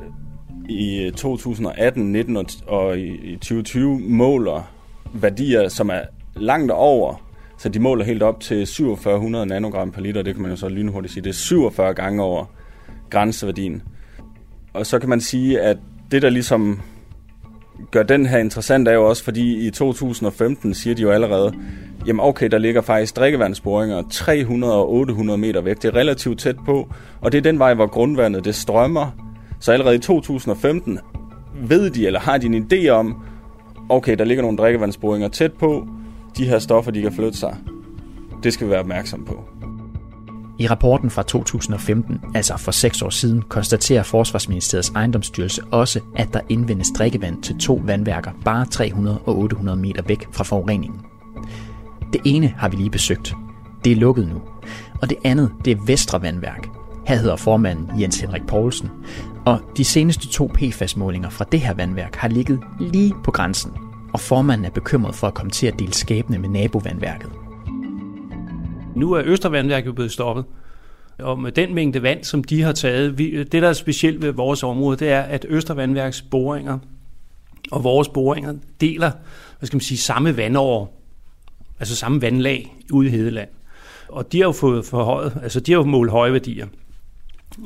i 0.69 1.11
2018, 1.17 2.12
19 2.12 2.37
øh, 2.37 2.44
og 2.67 2.99
i 2.99 3.37
2020 3.37 4.00
måler 4.00 4.73
værdier, 5.14 5.69
som 5.69 5.91
er 5.91 6.00
langt 6.37 6.70
over, 6.70 7.14
så 7.59 7.69
de 7.69 7.81
måler 7.81 8.05
helt 8.05 8.23
op 8.23 8.41
til 8.41 8.67
4700 8.67 9.47
nanogram 9.47 9.93
per 9.93 10.00
liter, 10.00 10.23
det 10.23 10.35
kan 10.35 10.43
man 10.43 10.50
jo 10.50 10.56
så 10.56 10.69
lynhurtigt 10.69 11.14
sige, 11.14 11.25
det 11.25 11.31
er 11.31 11.35
47 11.35 11.94
gange 11.94 12.23
over 12.23 12.44
grænseværdien. 13.11 13.82
Og 14.73 14.87
så 14.87 14.99
kan 14.99 15.09
man 15.09 15.20
sige, 15.20 15.61
at 15.61 15.76
det 16.11 16.23
der 16.23 16.31
ligesom 16.31 16.81
gør 17.91 18.03
den 18.03 18.26
her 18.26 18.38
interessant 18.38 18.88
er 18.88 18.93
jo 18.93 19.08
også, 19.08 19.25
fordi 19.25 19.67
i 19.67 19.70
2015 19.70 20.75
siger 20.75 20.94
de 20.94 21.03
jo 21.03 21.11
allerede, 21.11 21.55
jamen 22.06 22.20
okay, 22.20 22.49
der 22.50 22.58
ligger 22.58 22.81
faktisk 22.81 23.17
drikkevandsboringer 23.17 24.03
300 24.11 24.75
og 24.75 24.93
800 24.93 25.38
meter 25.38 25.61
væk. 25.61 25.82
Det 25.82 25.85
er 25.85 25.94
relativt 25.94 26.41
tæt 26.41 26.56
på, 26.65 26.88
og 27.20 27.32
det 27.32 27.38
er 27.38 27.43
den 27.43 27.58
vej, 27.58 27.75
hvor 27.75 27.87
grundvandet 27.87 28.44
det 28.44 28.55
strømmer. 28.55 29.31
Så 29.62 29.73
allerede 29.73 29.94
i 29.94 29.99
2015 29.99 30.99
ved 31.55 31.91
de, 31.91 32.06
eller 32.06 32.20
har 32.20 32.38
de 32.38 32.47
en 32.47 32.67
idé 32.73 32.88
om, 32.88 33.23
okay, 33.88 34.19
der 34.19 34.25
ligger 34.25 34.43
nogle 34.43 34.59
drikkevandsboringer 34.59 35.29
tæt 35.29 35.53
på, 35.53 35.88
de 36.37 36.44
her 36.44 36.59
stoffer, 36.59 36.91
de 36.91 37.03
kan 37.03 37.12
flytte 37.12 37.38
sig. 37.38 37.56
Det 38.43 38.53
skal 38.53 38.67
vi 38.67 38.70
være 38.70 38.81
opmærksom 38.81 39.25
på. 39.25 39.44
I 40.59 40.67
rapporten 40.67 41.11
fra 41.11 41.23
2015, 41.23 42.20
altså 42.35 42.56
for 42.56 42.73
seks 42.73 43.03
år 43.03 43.11
siden, 43.11 43.43
konstaterer 43.43 44.03
Forsvarsministeriets 44.03 44.93
ejendomsstyrelse 44.94 45.62
også, 45.70 46.00
at 46.17 46.29
der 46.32 46.41
indvendes 46.49 46.88
drikkevand 46.99 47.43
til 47.43 47.58
to 47.58 47.81
vandværker 47.85 48.31
bare 48.44 48.67
300 48.67 49.19
og 49.25 49.38
800 49.38 49.79
meter 49.79 50.03
væk 50.03 50.29
fra 50.32 50.44
forureningen. 50.44 51.00
Det 52.12 52.20
ene 52.25 52.55
har 52.56 52.69
vi 52.69 52.76
lige 52.76 52.91
besøgt. 52.91 53.35
Det 53.85 53.93
er 53.93 53.97
lukket 53.97 54.29
nu. 54.29 54.43
Og 55.03 55.11
det 55.11 55.19
andet, 55.25 55.53
det 55.65 55.70
er 55.70 55.85
Vestre 55.87 56.23
Vandværk. 56.23 56.69
Her 57.06 57.17
hedder 57.17 57.37
formanden 57.37 58.00
Jens 58.00 58.20
Henrik 58.20 58.47
Poulsen. 58.47 58.91
Og 59.47 59.61
de 59.77 59.85
seneste 59.85 60.29
to 60.29 60.50
PFAS-målinger 60.55 61.31
fra 61.31 61.44
det 61.53 61.61
her 61.61 61.75
vandværk 61.75 62.17
har 62.17 62.29
ligget 62.29 62.61
lige 62.81 63.15
på 63.25 63.31
grænsen. 63.31 63.73
Og 64.12 64.21
formanden 64.21 64.65
er 64.65 64.71
bekymret 64.71 65.15
for 65.15 65.27
at 65.27 65.35
komme 65.35 65.50
til 65.50 65.67
at 65.67 65.79
dele 65.79 65.93
skæbne 65.93 66.39
med 66.39 66.49
nabovandværket. 66.49 67.31
Nu 68.96 69.13
er 69.13 69.22
Østervandværket 69.25 69.94
blevet 69.94 70.13
stoppet. 70.13 70.44
Og 71.19 71.39
med 71.39 71.53
den 71.53 71.75
mængde 71.75 72.03
vand, 72.03 72.25
som 72.25 72.44
de 72.44 72.63
har 72.63 72.72
taget, 72.72 73.19
vi, 73.19 73.44
det 73.44 73.63
der 73.63 73.69
er 73.69 73.72
specielt 73.72 74.22
ved 74.22 74.32
vores 74.32 74.63
område, 74.63 74.96
det 74.96 75.08
er, 75.08 75.20
at 75.20 75.46
Østervandværks 75.49 76.22
boringer 76.22 76.79
og 77.70 77.84
vores 77.84 78.08
boringer 78.08 78.55
deler 78.81 79.11
hvad 79.58 79.67
skal 79.67 79.77
man 79.77 79.81
sige, 79.81 79.99
samme 79.99 80.37
vandår, 80.37 81.03
altså 81.81 81.96
samme 81.96 82.22
vandlag 82.22 82.77
ude 82.93 83.08
i 83.08 83.11
Hedeland. 83.11 83.49
Og 84.08 84.32
de 84.32 84.39
har 84.39 84.44
jo 84.44 84.53
fået 84.53 84.84
forhøjet, 84.84 85.39
altså 85.43 85.61
de 85.61 85.72
har 85.72 85.79
jo 85.79 85.84
målt 85.84 86.11
høje 86.11 86.32
værdier. 86.32 86.67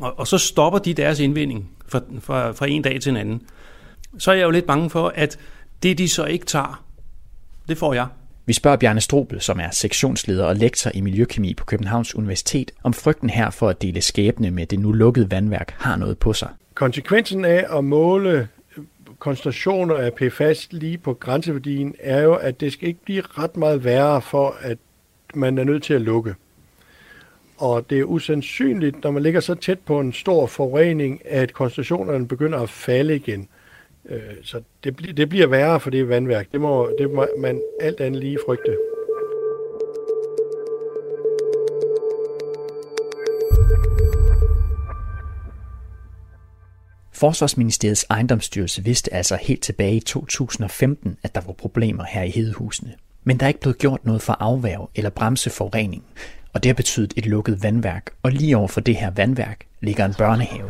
Og, 0.00 0.18
og 0.18 0.26
så 0.26 0.38
stopper 0.38 0.78
de 0.78 0.94
deres 0.94 1.20
indvinding 1.20 1.70
fra, 1.88 2.00
fra, 2.20 2.52
fra 2.52 2.66
en 2.66 2.82
dag 2.82 3.00
til 3.00 3.10
en 3.10 3.16
anden. 3.16 3.42
Så 4.18 4.30
er 4.30 4.34
jeg 4.34 4.44
jo 4.44 4.50
lidt 4.50 4.66
bange 4.66 4.90
for, 4.90 5.12
at 5.14 5.38
det 5.82 5.98
de 5.98 6.08
så 6.08 6.24
ikke 6.24 6.46
tager, 6.46 6.84
det 7.68 7.78
får 7.78 7.94
jeg. 7.94 8.06
Vi 8.46 8.52
spørger 8.52 8.76
Bjarne 8.76 9.00
Strobel, 9.00 9.40
som 9.40 9.60
er 9.60 9.70
sektionsleder 9.70 10.44
og 10.44 10.56
lektor 10.56 10.90
i 10.94 11.00
miljøkemi 11.00 11.54
på 11.54 11.64
Københavns 11.64 12.14
Universitet, 12.14 12.70
om 12.82 12.92
frygten 12.92 13.30
her 13.30 13.50
for 13.50 13.68
at 13.68 13.82
dele 13.82 14.00
skæbne 14.00 14.50
med 14.50 14.66
det 14.66 14.78
nu 14.78 14.92
lukkede 14.92 15.30
vandværk 15.30 15.74
har 15.78 15.96
noget 15.96 16.18
på 16.18 16.32
sig. 16.32 16.48
Konsekvensen 16.74 17.44
af 17.44 17.66
at 17.78 17.84
måle 17.84 18.48
koncentrationer 19.18 19.94
af 19.94 20.12
PFAS 20.14 20.68
lige 20.70 20.98
på 20.98 21.14
grænseværdien 21.14 21.94
er 21.98 22.22
jo, 22.22 22.34
at 22.34 22.60
det 22.60 22.72
skal 22.72 22.88
ikke 22.88 23.04
blive 23.04 23.22
ret 23.22 23.56
meget 23.56 23.84
værre 23.84 24.22
for, 24.22 24.56
at 24.60 24.78
man 25.34 25.58
er 25.58 25.64
nødt 25.64 25.82
til 25.82 25.94
at 25.94 26.00
lukke. 26.00 26.34
Og 27.58 27.90
det 27.90 28.00
er 28.00 28.04
usandsynligt, 28.04 29.04
når 29.04 29.10
man 29.10 29.22
ligger 29.22 29.40
så 29.40 29.54
tæt 29.54 29.78
på 29.78 30.00
en 30.00 30.12
stor 30.12 30.46
forurening, 30.46 31.20
at 31.24 31.52
koncentrationerne 31.52 32.28
begynder 32.28 32.58
at 32.58 32.70
falde 32.70 33.16
igen. 33.16 33.48
Øh, 34.08 34.20
så 34.42 34.62
det, 34.84 35.16
det 35.16 35.28
bliver 35.28 35.46
værre 35.46 35.80
for 35.80 35.90
det 35.90 36.08
vandværk. 36.08 36.52
Det 36.52 36.60
må, 36.60 36.90
det 36.98 37.10
må 37.10 37.26
man 37.38 37.62
alt 37.80 38.00
andet 38.00 38.20
lige 38.20 38.38
frygte. 38.46 38.76
Forsvarsministeriets 47.12 48.06
ejendomsstyrelse 48.10 48.84
vidste 48.84 49.14
altså 49.14 49.38
helt 49.42 49.62
tilbage 49.62 49.96
i 49.96 50.00
2015, 50.00 51.16
at 51.22 51.34
der 51.34 51.40
var 51.46 51.52
problemer 51.52 52.04
her 52.04 52.22
i 52.22 52.30
Hedehusene. 52.30 52.94
Men 53.24 53.40
der 53.40 53.44
er 53.44 53.48
ikke 53.48 53.60
blevet 53.60 53.78
gjort 53.78 54.04
noget 54.04 54.22
for 54.22 54.32
afværge 54.32 54.86
eller 54.94 55.10
bremse 55.10 55.50
forureningen, 55.50 56.08
og 56.56 56.62
det 56.62 56.68
har 56.68 56.74
betydet 56.74 57.12
et 57.16 57.26
lukket 57.26 57.62
vandværk, 57.62 58.10
og 58.22 58.30
lige 58.30 58.56
over 58.56 58.68
for 58.68 58.80
det 58.80 58.96
her 58.96 59.10
vandværk 59.10 59.60
ligger 59.80 60.04
en 60.04 60.14
børnehave. 60.14 60.68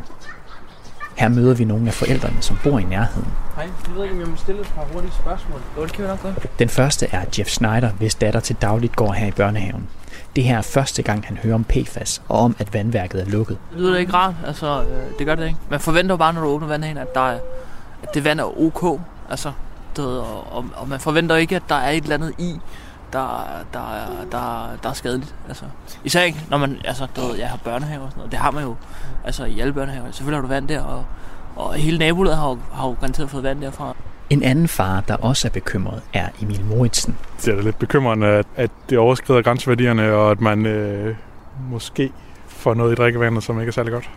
Her 1.17 1.29
møder 1.29 1.55
vi 1.55 1.65
nogle 1.65 1.87
af 1.87 1.95
forældrene, 1.95 2.37
som 2.43 2.59
bor 2.63 2.79
i 2.79 2.83
nærheden. 2.83 3.29
Hej, 3.55 3.65
jeg 3.87 3.95
ved 3.97 4.03
ikke, 4.03 4.15
om 4.15 4.21
jeg 4.21 4.29
må 4.29 4.37
stille 4.37 4.61
et 4.61 4.73
par 4.75 4.85
hurtige 4.93 5.13
spørgsmål. 5.13 5.61
Jo, 5.77 5.83
det 5.83 5.93
kan 5.93 6.05
vi 6.05 6.09
nok 6.09 6.23
godt. 6.23 6.59
Den 6.59 6.69
første 6.69 7.07
er 7.13 7.25
Jeff 7.39 7.51
Snyder, 7.51 7.91
hvis 7.91 8.15
datter 8.15 8.41
til 8.41 8.57
dagligt 8.63 8.97
går 8.97 9.13
her 9.13 9.27
i 9.27 9.31
børnehaven. 9.31 9.89
Det 10.37 10.45
her 10.45 10.59
er 10.59 10.63
første 10.63 11.03
gang, 11.03 11.25
han 11.27 11.37
hører 11.37 11.55
om 11.55 11.65
PFAS 11.65 12.23
og 12.29 12.39
om, 12.39 12.57
at 12.59 12.75
vandværket 12.75 13.21
er 13.21 13.25
lukket. 13.25 13.59
Det 13.71 13.79
lyder 13.81 13.93
da 13.93 13.99
ikke 13.99 14.13
rart. 14.13 14.35
Altså, 14.47 14.83
øh, 14.83 15.19
det 15.19 15.27
gør 15.27 15.35
det 15.35 15.47
ikke. 15.47 15.59
Man 15.71 15.81
forventer 15.81 16.13
jo 16.13 16.17
bare, 16.17 16.33
når 16.33 16.41
du 16.41 16.47
åbner 16.47 16.69
vandhanen, 16.69 16.99
at, 16.99 17.15
der 17.15 17.21
er, 17.21 17.39
at 18.03 18.15
det 18.15 18.25
vand 18.25 18.41
er 18.41 18.61
ok. 18.61 19.01
Altså, 19.31 19.53
det, 19.97 20.05
og, 20.05 20.53
og, 20.53 20.65
og 20.77 20.89
man 20.89 21.01
forventer 21.01 21.37
ikke, 21.37 21.57
at 21.57 21.63
der 21.69 21.75
er 21.75 21.91
et 21.91 22.03
eller 22.03 22.15
andet 22.15 22.33
i, 22.39 22.61
der, 23.19 23.47
der, 23.73 23.95
er, 23.95 24.07
der, 24.33 24.69
der 24.83 24.89
er 24.89 24.93
skadeligt. 24.93 25.35
Altså, 25.49 25.65
især 26.05 26.23
ikke, 26.23 26.39
når 26.51 26.57
man 26.59 26.81
altså, 26.85 27.07
du 27.17 27.21
ved, 27.21 27.37
jeg 27.39 27.49
har 27.49 27.59
børnehaver 27.65 28.05
og 28.05 28.11
sådan 28.11 28.19
noget. 28.19 28.33
Det 28.33 28.41
har 28.41 28.51
man 28.51 28.63
jo 28.65 28.75
altså, 29.25 29.45
i 29.45 29.61
alle 29.61 29.73
børnehaver. 29.73 30.07
Selvfølgelig 30.11 30.37
har 30.37 30.43
du 30.43 30.49
vand 30.49 30.69
der, 30.69 30.81
og, 30.83 31.05
og 31.57 31.75
hele 31.75 31.99
nabolaget 31.99 32.39
har, 32.39 32.49
jo- 32.49 32.59
har 32.73 32.89
jo 32.89 32.97
garanteret 33.01 33.31
fået 33.31 33.43
vand 33.43 33.61
derfra. 33.61 33.95
En 34.31 34.43
anden 34.43 34.69
far, 34.69 35.01
der 35.01 35.17
også 35.17 35.49
er 35.49 35.53
bekymret, 35.53 36.03
er 36.13 36.29
Emil 36.43 36.65
Moritsen. 36.65 37.17
Det 37.45 37.49
er 37.53 37.57
da 37.57 37.63
lidt 37.63 37.79
bekymrende, 37.79 38.27
at, 38.27 38.47
at 38.57 38.71
det 38.91 38.99
overskrider 38.99 39.43
grænseværdierne, 39.43 40.13
og 40.13 40.31
at 40.31 40.41
man 40.41 40.67
øh, 40.67 41.17
måske 41.71 42.13
får 42.47 42.75
noget 42.75 42.93
i 42.93 42.95
drikkevandet, 42.95 43.43
som 43.45 43.61
ikke 43.61 43.71
er 43.71 43.73
særlig 43.73 43.93
godt. 43.93 44.11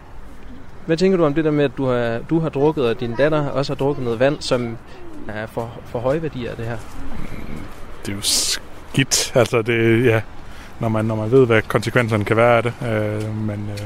Hvad 0.86 0.98
tænker 0.98 1.18
du 1.18 1.25
om 1.25 1.34
det 1.34 1.46
der 1.46 1.51
med, 1.51 1.65
at 1.65 1.72
du 1.77 1.86
har, 1.88 2.20
du 2.29 2.39
har 2.39 2.50
drukket, 2.50 2.86
og 2.89 3.00
din 3.00 3.15
datter 3.15 3.48
også 3.50 3.74
har 3.74 3.77
drukket 3.77 4.03
noget 4.03 4.20
vand, 4.20 4.41
som 4.41 4.77
er 5.27 5.46
for, 5.46 5.70
for 5.86 6.00
høje 6.00 6.22
værdier 6.22 6.51
af 6.51 6.58
det 6.58 6.65
her? 6.65 6.77
Det 8.06 8.12
er 8.12 8.15
jo 8.15 8.22
skidt, 8.93 9.31
altså 9.36 9.62
det, 9.62 10.05
ja, 10.05 10.22
når 10.79 10.89
man, 10.89 11.05
når 11.05 11.15
man 11.15 11.31
ved, 11.31 11.46
hvad 11.46 11.62
konsekvenserne 11.62 12.25
kan 12.25 12.38
være 12.38 12.58
af 12.58 12.63
det. 12.63 12.74
Øh, 12.81 13.36
men 13.36 13.69
øh, 13.72 13.79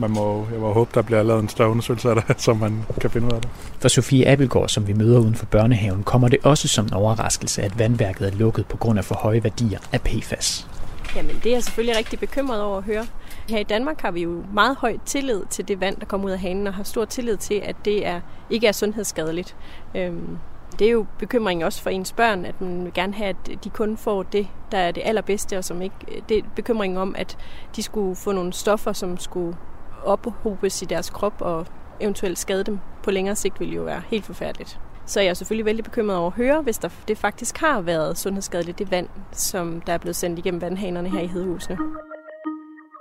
man 0.00 0.10
må, 0.10 0.46
jeg 0.52 0.60
må 0.60 0.72
håbe, 0.72 0.90
der 0.94 1.02
bliver 1.02 1.22
lavet 1.22 1.42
en 1.42 1.48
større 1.48 1.70
undersøgelse 1.70 2.10
af 2.10 2.14
det, 2.14 2.24
så 2.42 2.54
man 2.54 2.84
kan 3.00 3.10
finde 3.10 3.26
ud 3.26 3.32
af 3.32 3.40
det. 3.40 3.50
For 3.80 3.88
Sofie 3.88 4.28
Abelgaard, 4.28 4.68
som 4.68 4.86
vi 4.86 4.92
møder 4.92 5.18
uden 5.20 5.34
for 5.34 5.46
børnehaven, 5.46 6.02
kommer 6.02 6.28
det 6.28 6.38
også 6.42 6.68
som 6.68 6.84
en 6.84 6.92
overraskelse, 6.92 7.62
at 7.62 7.78
vandværket 7.78 8.26
er 8.26 8.36
lukket 8.36 8.66
på 8.66 8.76
grund 8.76 8.98
af 8.98 9.04
for 9.04 9.14
høje 9.14 9.44
værdier 9.44 9.78
af 9.92 10.00
PFAS. 10.00 10.68
Jamen, 11.16 11.36
det 11.44 11.46
er 11.46 11.56
jeg 11.56 11.64
selvfølgelig 11.64 11.96
rigtig 11.98 12.18
bekymret 12.18 12.62
over 12.62 12.78
at 12.78 12.84
høre. 12.84 13.06
Her 13.48 13.58
i 13.58 13.62
Danmark 13.62 14.00
har 14.00 14.10
vi 14.10 14.22
jo 14.22 14.44
meget 14.54 14.76
høj 14.76 14.96
tillid 15.06 15.42
til 15.50 15.68
det 15.68 15.80
vand, 15.80 15.96
der 15.96 16.06
kommer 16.06 16.26
ud 16.26 16.32
af 16.32 16.38
hanen, 16.38 16.66
og 16.66 16.74
har 16.74 16.82
stor 16.82 17.04
tillid 17.04 17.36
til, 17.36 17.62
at 17.64 17.76
det 17.84 18.06
er, 18.06 18.20
ikke 18.50 18.66
er 18.66 18.72
sundhedsskadeligt. 18.72 19.56
Øhm, 19.94 20.38
det 20.78 20.86
er 20.86 20.90
jo 20.90 21.06
bekymringen 21.18 21.64
også 21.64 21.82
for 21.82 21.90
ens 21.90 22.12
børn, 22.12 22.44
at 22.44 22.60
man 22.60 22.84
vil 22.84 22.92
gerne 22.94 23.14
have, 23.14 23.28
at 23.28 23.64
de 23.64 23.70
kun 23.70 23.96
får 23.96 24.22
det, 24.22 24.48
der 24.72 24.78
er 24.78 24.90
det 24.90 25.02
allerbedste, 25.04 25.58
og 25.58 25.64
som 25.64 25.82
ikke, 25.82 26.22
det 26.28 26.38
er 26.38 26.42
bekymringen 26.56 26.98
om, 26.98 27.14
at 27.18 27.38
de 27.76 27.82
skulle 27.82 28.16
få 28.16 28.32
nogle 28.32 28.52
stoffer, 28.52 28.92
som 28.92 29.18
skulle 29.18 29.56
ophobes 30.04 30.82
i 30.82 30.84
deres 30.84 31.10
krop 31.10 31.34
og 31.40 31.66
eventuelt 32.00 32.38
skade 32.38 32.64
dem 32.64 32.78
på 33.02 33.10
længere 33.10 33.36
sigt, 33.36 33.60
ville 33.60 33.74
jo 33.74 33.82
være 33.82 34.02
helt 34.06 34.24
forfærdeligt. 34.24 34.80
Så 35.06 35.20
jeg 35.20 35.28
er 35.28 35.34
selvfølgelig 35.34 35.64
vældig 35.64 35.84
bekymret 35.84 36.16
over 36.16 36.26
at 36.30 36.36
høre, 36.36 36.62
hvis 36.62 36.78
der, 36.78 36.88
det 37.08 37.18
faktisk 37.18 37.58
har 37.58 37.80
været 37.80 38.18
sundhedsskadeligt, 38.18 38.78
det 38.78 38.90
vand, 38.90 39.08
som 39.32 39.80
der 39.80 39.92
er 39.92 39.98
blevet 39.98 40.16
sendt 40.16 40.38
igennem 40.38 40.60
vandhanerne 40.60 41.08
her 41.10 41.20
i 41.20 41.26
Hedehusene. 41.26 41.78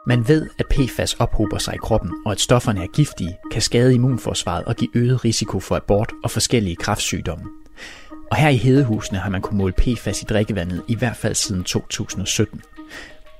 Man 0.07 0.27
ved, 0.27 0.49
at 0.59 0.65
PFAS 0.65 1.13
ophober 1.13 1.57
sig 1.57 1.75
i 1.75 1.77
kroppen, 1.77 2.11
og 2.25 2.31
at 2.31 2.39
stofferne 2.39 2.83
er 2.83 2.87
giftige, 2.87 3.37
kan 3.51 3.61
skade 3.61 3.93
immunforsvaret 3.93 4.65
og 4.65 4.75
give 4.75 4.89
øget 4.95 5.25
risiko 5.25 5.59
for 5.59 5.75
abort 5.75 6.13
og 6.23 6.31
forskellige 6.31 6.75
kræftsygdomme. 6.75 7.45
Og 8.31 8.37
her 8.37 8.49
i 8.49 8.57
Hedehusene 8.57 9.19
har 9.19 9.29
man 9.29 9.41
kunnet 9.41 9.57
måle 9.57 9.73
PFAS 9.73 10.21
i 10.21 10.25
drikkevandet 10.25 10.83
i 10.87 10.95
hvert 10.95 11.15
fald 11.15 11.35
siden 11.35 11.63
2017. 11.63 12.61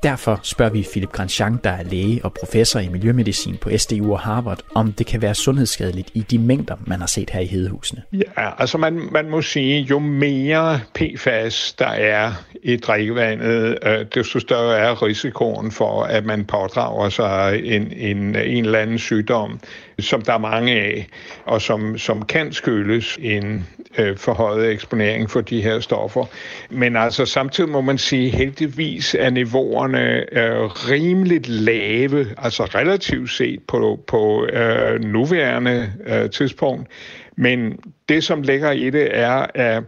Derfor 0.04 0.40
spørger 0.44 0.72
vi 0.72 0.88
Philip 0.92 1.12
Grandjean, 1.12 1.60
der 1.64 1.70
er 1.70 1.84
læge 1.84 2.20
og 2.24 2.34
professor 2.34 2.80
i 2.80 2.88
miljømedicin 2.88 3.58
på 3.58 3.70
SDU 3.78 4.12
og 4.12 4.20
Harvard, 4.20 4.60
om 4.76 4.94
det 4.94 5.08
kan 5.08 5.22
være 5.22 5.36
sundhedsskadeligt 5.36 6.10
i 6.14 6.20
de 6.20 6.38
mængder, 6.38 6.76
man 6.86 7.00
har 7.00 7.08
set 7.08 7.30
her 7.30 7.40
i 7.40 7.46
Hedehusene. 7.46 8.02
Ja, 8.14 8.62
altså 8.62 8.78
man, 8.78 9.10
man 9.12 9.30
må 9.30 9.42
sige, 9.42 9.82
jo 9.82 10.00
mere 10.00 10.80
PFAS 10.94 11.74
der 11.80 11.88
er 11.88 12.32
i 12.64 12.78
drikkevandet, 12.78 13.78
øh, 13.84 14.06
desto 14.16 14.40
større 14.40 14.78
er 14.78 15.04
risikoen 15.04 15.72
for, 15.72 16.04
at 16.04 16.26
man 16.26 16.46
pådrager 16.46 17.10
sig 17.10 17.62
en, 17.64 17.92
en, 17.92 18.36
en 18.36 18.66
eller 18.66 18.80
anden 18.80 19.00
sygdom, 19.00 19.60
som 20.00 20.22
der 20.22 20.34
er 20.34 20.38
mange 20.38 20.72
af, 20.72 21.08
og 21.46 21.62
som, 21.62 21.98
som 21.98 22.26
kan 22.26 22.54
skyldes 22.54 23.18
en 23.22 23.68
øh, 23.98 24.18
forhøjet 24.18 24.72
eksponering 24.72 25.30
for 25.30 25.42
de 25.42 25.62
her 25.62 25.80
stoffer. 25.80 26.26
Men 26.70 26.96
altså 26.96 27.26
samtidig 27.26 27.70
må 27.70 27.82
man 27.82 27.98
sige, 27.98 28.30
heldigvis 28.30 29.16
er 29.20 29.30
niveauerne 29.30 29.87
øh, 29.96 30.64
rimeligt 30.64 31.48
lave, 31.48 32.26
altså 32.38 32.64
relativt 32.64 33.32
set 33.32 33.60
på, 33.68 34.04
på 34.08 34.46
øh, 34.46 35.04
nuværende 35.04 35.94
øh, 36.08 36.30
tidspunkt. 36.30 36.88
Men 37.36 37.80
det, 38.10 38.24
som 38.24 38.42
ligger 38.42 38.72
i 38.72 38.90
det, 38.90 39.08
er, 39.12 39.46
at 39.54 39.84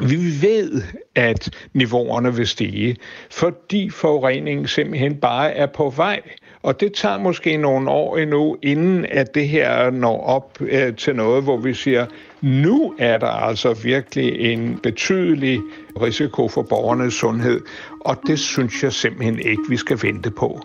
vi 0.00 0.16
ved, 0.40 0.82
at 1.14 1.50
niveauerne 1.72 2.36
vil 2.36 2.46
stige, 2.46 2.96
fordi 3.30 3.90
forureningen 3.90 4.66
simpelthen 4.66 5.16
bare 5.16 5.52
er 5.52 5.66
på 5.66 5.90
vej. 5.90 6.20
Og 6.62 6.80
det 6.80 6.92
tager 6.94 7.18
måske 7.18 7.56
nogle 7.56 7.90
år 7.90 8.16
endnu, 8.16 8.56
inden 8.62 9.06
at 9.10 9.34
det 9.34 9.48
her 9.48 9.90
når 9.90 10.20
op 10.20 10.58
øh, 10.60 10.96
til 10.96 11.16
noget, 11.16 11.42
hvor 11.42 11.56
vi 11.56 11.74
siger, 11.74 12.06
nu 12.40 12.94
er 12.98 13.18
der 13.18 13.26
altså 13.26 13.74
virkelig 13.74 14.52
en 14.52 14.78
betydelig 14.82 15.60
risiko 16.02 16.48
for 16.48 16.62
borgernes 16.62 17.14
sundhed, 17.14 17.60
og 18.00 18.16
det 18.26 18.38
synes 18.38 18.82
jeg 18.82 18.92
simpelthen 18.92 19.38
ikke, 19.38 19.62
vi 19.68 19.76
skal 19.76 19.98
vente 20.02 20.30
på. 20.30 20.60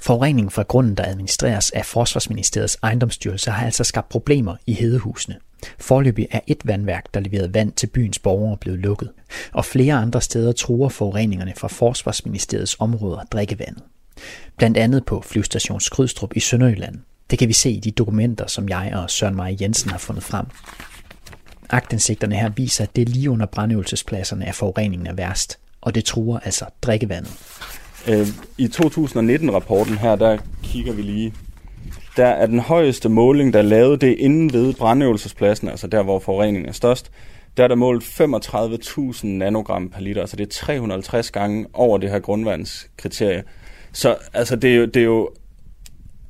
Forureningen 0.00 0.50
fra 0.50 0.62
grunden, 0.62 0.94
der 0.94 1.04
administreres 1.06 1.70
af 1.70 1.84
Forsvarsministeriets 1.84 2.78
ejendomsstyrelse, 2.82 3.50
har 3.50 3.64
altså 3.64 3.84
skabt 3.84 4.08
problemer 4.08 4.56
i 4.66 4.72
hedehusene. 4.72 5.36
Forløbig 5.78 6.28
er 6.30 6.40
et 6.46 6.58
vandværk, 6.64 7.14
der 7.14 7.20
leverede 7.20 7.54
vand 7.54 7.72
til 7.72 7.86
byens 7.86 8.18
borgere, 8.18 8.56
blevet 8.56 8.80
lukket, 8.80 9.10
og 9.52 9.64
flere 9.64 9.94
andre 9.94 10.20
steder 10.20 10.52
truer 10.52 10.88
forureningerne 10.88 11.52
fra 11.56 11.68
Forsvarsministeriets 11.68 12.76
områder 12.78 13.24
drikkevandet. 13.32 13.82
Blandt 14.56 14.76
andet 14.76 15.04
på 15.04 15.22
flyvstation 15.26 15.80
Skrydstrup 15.80 16.36
i 16.36 16.40
Sønderjylland. 16.40 16.98
Det 17.30 17.38
kan 17.38 17.48
vi 17.48 17.52
se 17.52 17.70
i 17.70 17.80
de 17.80 17.90
dokumenter, 17.90 18.46
som 18.46 18.68
jeg 18.68 18.92
og 18.94 19.10
Søren 19.10 19.34
Marie 19.34 19.56
Jensen 19.60 19.90
har 19.90 19.98
fundet 19.98 20.24
frem. 20.24 20.46
Agtindsigterne 21.70 22.34
her 22.36 22.48
viser, 22.48 22.84
at 22.84 22.96
det 22.96 23.08
lige 23.08 23.30
under 23.30 23.46
brandøvelsespladserne, 23.46 24.44
er 24.44 24.52
forureningen 24.52 25.06
er 25.06 25.12
værst, 25.12 25.58
og 25.80 25.94
det 25.94 26.04
truer 26.04 26.38
altså 26.38 26.64
drikkevandet. 26.82 27.32
Øh, 28.08 28.28
I 28.58 28.66
2019-rapporten 28.66 29.98
her, 29.98 30.16
der 30.16 30.38
kigger 30.62 30.92
vi 30.92 31.02
lige. 31.02 31.34
Der 32.16 32.26
er 32.26 32.46
den 32.46 32.58
højeste 32.58 33.08
måling, 33.08 33.52
der 33.52 33.58
er 33.58 33.62
lavet, 33.62 34.00
det 34.00 34.10
er 34.10 34.16
inden 34.18 34.52
ved 34.52 34.74
brandøvelsespladsen, 34.74 35.68
altså 35.68 35.86
der, 35.86 36.02
hvor 36.02 36.18
forureningen 36.18 36.68
er 36.68 36.72
størst. 36.72 37.10
Der 37.56 37.64
er 37.64 37.68
der 37.68 37.74
målt 37.74 38.04
35.000 38.04 39.26
nanogram 39.26 39.88
per 39.88 40.00
liter, 40.00 40.20
altså 40.20 40.36
det 40.36 40.46
er 40.46 40.50
350 40.50 41.30
gange 41.30 41.66
over 41.72 41.98
det 41.98 42.10
her 42.10 42.18
grundvandskriterie. 42.18 43.44
Så 43.92 44.16
altså, 44.32 44.56
det 44.56 44.70
er 44.70 44.76
jo, 44.76 44.84
det 44.84 44.96
er 44.96 45.04
jo 45.04 45.30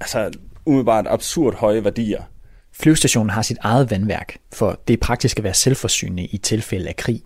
altså, 0.01 0.31
umiddelbart 0.65 1.07
absurd 1.09 1.55
høje 1.55 1.85
værdier. 1.85 2.23
Flyvestationen 2.73 3.31
har 3.31 3.43
sit 3.43 3.59
eget 3.61 3.91
vandværk, 3.91 4.37
for 4.53 4.81
det 4.89 4.95
er 4.95 4.99
praktisk 5.01 5.39
at 5.39 5.45
være 5.45 5.55
selvforsynende 5.55 6.25
i 6.25 6.39
tilfælde 6.39 6.89
af 6.89 6.97
krig. 6.97 7.23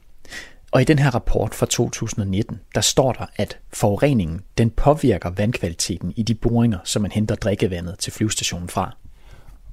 Og 0.73 0.81
i 0.81 0.85
den 0.85 0.99
her 0.99 1.11
rapport 1.15 1.55
fra 1.55 1.67
2019, 1.67 2.61
der 2.75 2.81
står 2.81 3.12
der, 3.12 3.27
at 3.37 3.59
forureningen 3.73 4.41
den 4.59 4.71
påvirker 4.71 5.31
vandkvaliteten 5.31 6.12
i 6.17 6.23
de 6.23 6.35
boringer, 6.35 6.79
som 6.85 7.03
man 7.03 7.11
henter 7.11 7.35
drikkevandet 7.35 7.99
til 7.99 8.12
flyvestationen 8.12 8.69
fra. 8.69 8.97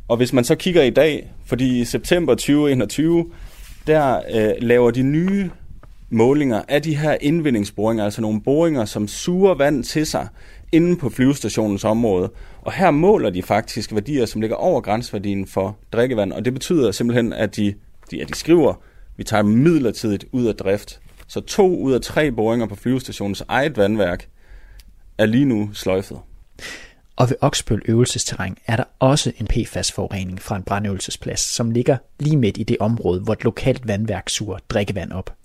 Og 0.08 0.18
hvis 0.18 0.34
man 0.34 0.44
så 0.44 0.56
kigger 0.56 0.84
i 0.84 0.89
dag, 0.89 1.32
fordi 1.46 1.80
i 1.82 1.86
september 1.86 2.36
2021, 2.36 3.32
der 3.88 4.22
øh, 4.34 4.51
laver 4.60 4.92
de 4.92 5.04
nye 5.04 5.50
målinger 6.10 6.62
af 6.68 6.82
de 6.82 6.98
her 6.98 7.18
indvindingsboringer, 7.22 8.04
altså 8.04 8.22
nogle 8.22 8.42
boringer, 8.42 8.86
som 8.86 9.08
suger 9.08 9.54
vand 9.54 9.84
til 9.84 10.06
sig 10.06 10.27
inde 10.72 10.98
på 10.98 11.10
flyvestationens 11.10 11.84
område. 11.84 12.32
Og 12.62 12.74
her 12.74 12.92
måler 12.92 13.30
de 13.30 13.44
faktisk 13.44 13.94
værdier, 13.94 14.25
som 14.25 14.42
ligger 14.42 14.56
over 14.56 14.82
grænseværdien 14.82 15.48
for 15.48 15.77
drikkevand, 15.94 16.34
og 16.34 16.46
det 16.46 16.54
betyder 16.54 16.92
simpelthen, 16.92 17.34
at 17.34 17.56
de, 17.56 17.74
de, 18.12 18.22
at 18.22 18.30
de 18.30 18.36
skriver, 18.36 18.74
vi 19.17 19.24
tager 19.24 19.41
dem 19.43 19.51
midlertidigt 19.51 20.25
ud 20.31 20.45
af 20.45 20.55
drift. 20.55 21.00
Så 21.27 21.41
to 21.41 21.77
ud 21.77 21.93
af 21.93 22.01
tre 22.01 22.31
boringer 22.31 22.65
på 22.65 22.75
flyvestationens 22.75 23.43
eget 23.47 23.77
vandværk 23.77 24.27
er 25.17 25.25
lige 25.25 25.45
nu 25.45 25.69
sløjfet. 25.74 26.17
Og 27.15 27.29
ved 27.29 27.36
Oksbøl 27.41 27.81
øvelsesterræn 27.86 28.57
er 28.67 28.75
der 28.75 28.83
også 29.00 29.31
en 29.38 29.47
PFAS-forurening 29.47 30.41
fra 30.41 30.55
en 30.55 30.63
brandøvelsesplads, 30.63 31.39
som 31.39 31.71
ligger 31.71 31.97
lige 32.19 32.38
midt 32.38 32.57
i 32.57 32.63
det 32.63 32.77
område, 32.79 33.21
hvor 33.21 33.33
et 33.33 33.43
lokalt 33.43 33.88
vandværk 33.88 34.29
suger 34.29 34.57
drikkevand 34.69 35.12
op. 35.12 35.36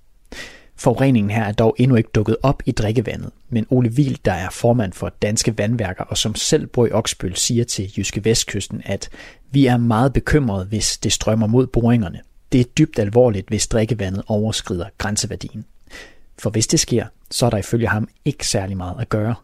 Forureningen 0.77 1.31
her 1.31 1.45
er 1.45 1.53
dog 1.53 1.77
endnu 1.79 1.97
ikke 1.97 2.11
dukket 2.15 2.37
op 2.43 2.63
i 2.67 2.73
drikkevandet, 2.73 3.31
men 3.49 3.67
Ole 3.71 3.93
Vild, 3.93 4.17
der 4.25 4.33
er 4.33 4.51
formand 4.51 4.93
for 4.93 5.09
Danske 5.09 5.59
Vandværker 5.59 6.05
og 6.05 6.19
som 6.19 6.35
selv 6.35 6.67
bor 6.67 6.87
i 6.87 6.91
Oksbøl, 6.91 7.37
siger 7.37 7.65
til 7.65 7.93
Jyske 7.97 8.25
Vestkysten, 8.25 8.83
at 8.85 9.09
vi 9.51 9.67
er 9.67 9.77
meget 9.77 10.13
bekymrede, 10.13 10.65
hvis 10.65 10.99
det 10.99 11.13
strømmer 11.13 11.47
mod 11.47 11.67
boringerne. 11.67 12.21
Det 12.53 12.61
er 12.61 12.65
dybt 12.65 12.99
alvorligt, 12.99 13.49
hvis 13.49 13.67
drikkevandet 13.67 14.23
overskrider 14.27 14.87
grænseværdien. 14.99 15.65
For 16.39 16.51
hvis 16.51 16.67
det 16.67 16.81
sker, 16.81 17.07
så 17.31 17.47
er 17.47 17.51
der 17.51 17.57
ifølge 17.57 17.89
ham 17.89 18.09
ikke 18.25 18.47
særlig 18.49 18.77
meget 18.77 19.01
at 19.01 19.09
gøre. 19.09 19.35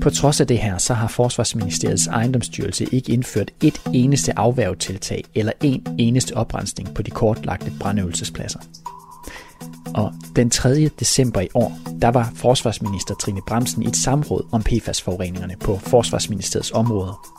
På 0.00 0.10
trods 0.10 0.40
af 0.40 0.46
det 0.46 0.58
her, 0.58 0.78
så 0.78 0.94
har 0.94 1.08
Forsvarsministeriets 1.08 2.06
ejendomsstyrelse 2.06 2.86
ikke 2.92 3.12
indført 3.12 3.50
et 3.62 3.80
eneste 3.94 4.38
afværgetiltag 4.38 5.24
eller 5.34 5.52
en 5.62 5.86
eneste 5.98 6.36
oprensning 6.36 6.94
på 6.94 7.02
de 7.02 7.10
kortlagte 7.10 7.72
brandøvelsespladser. 7.80 8.60
Og 9.94 10.12
den 10.36 10.50
3. 10.50 10.88
december 11.00 11.40
i 11.40 11.48
år, 11.54 11.78
der 12.02 12.08
var 12.08 12.32
forsvarsminister 12.34 13.14
Trine 13.14 13.40
Bremsen 13.46 13.82
i 13.82 13.86
et 13.86 13.96
samråd 13.96 14.46
om 14.52 14.62
PFAS-forureningerne 14.62 15.54
på 15.60 15.78
Forsvarsministeriets 15.78 16.70
områder. 16.70 17.36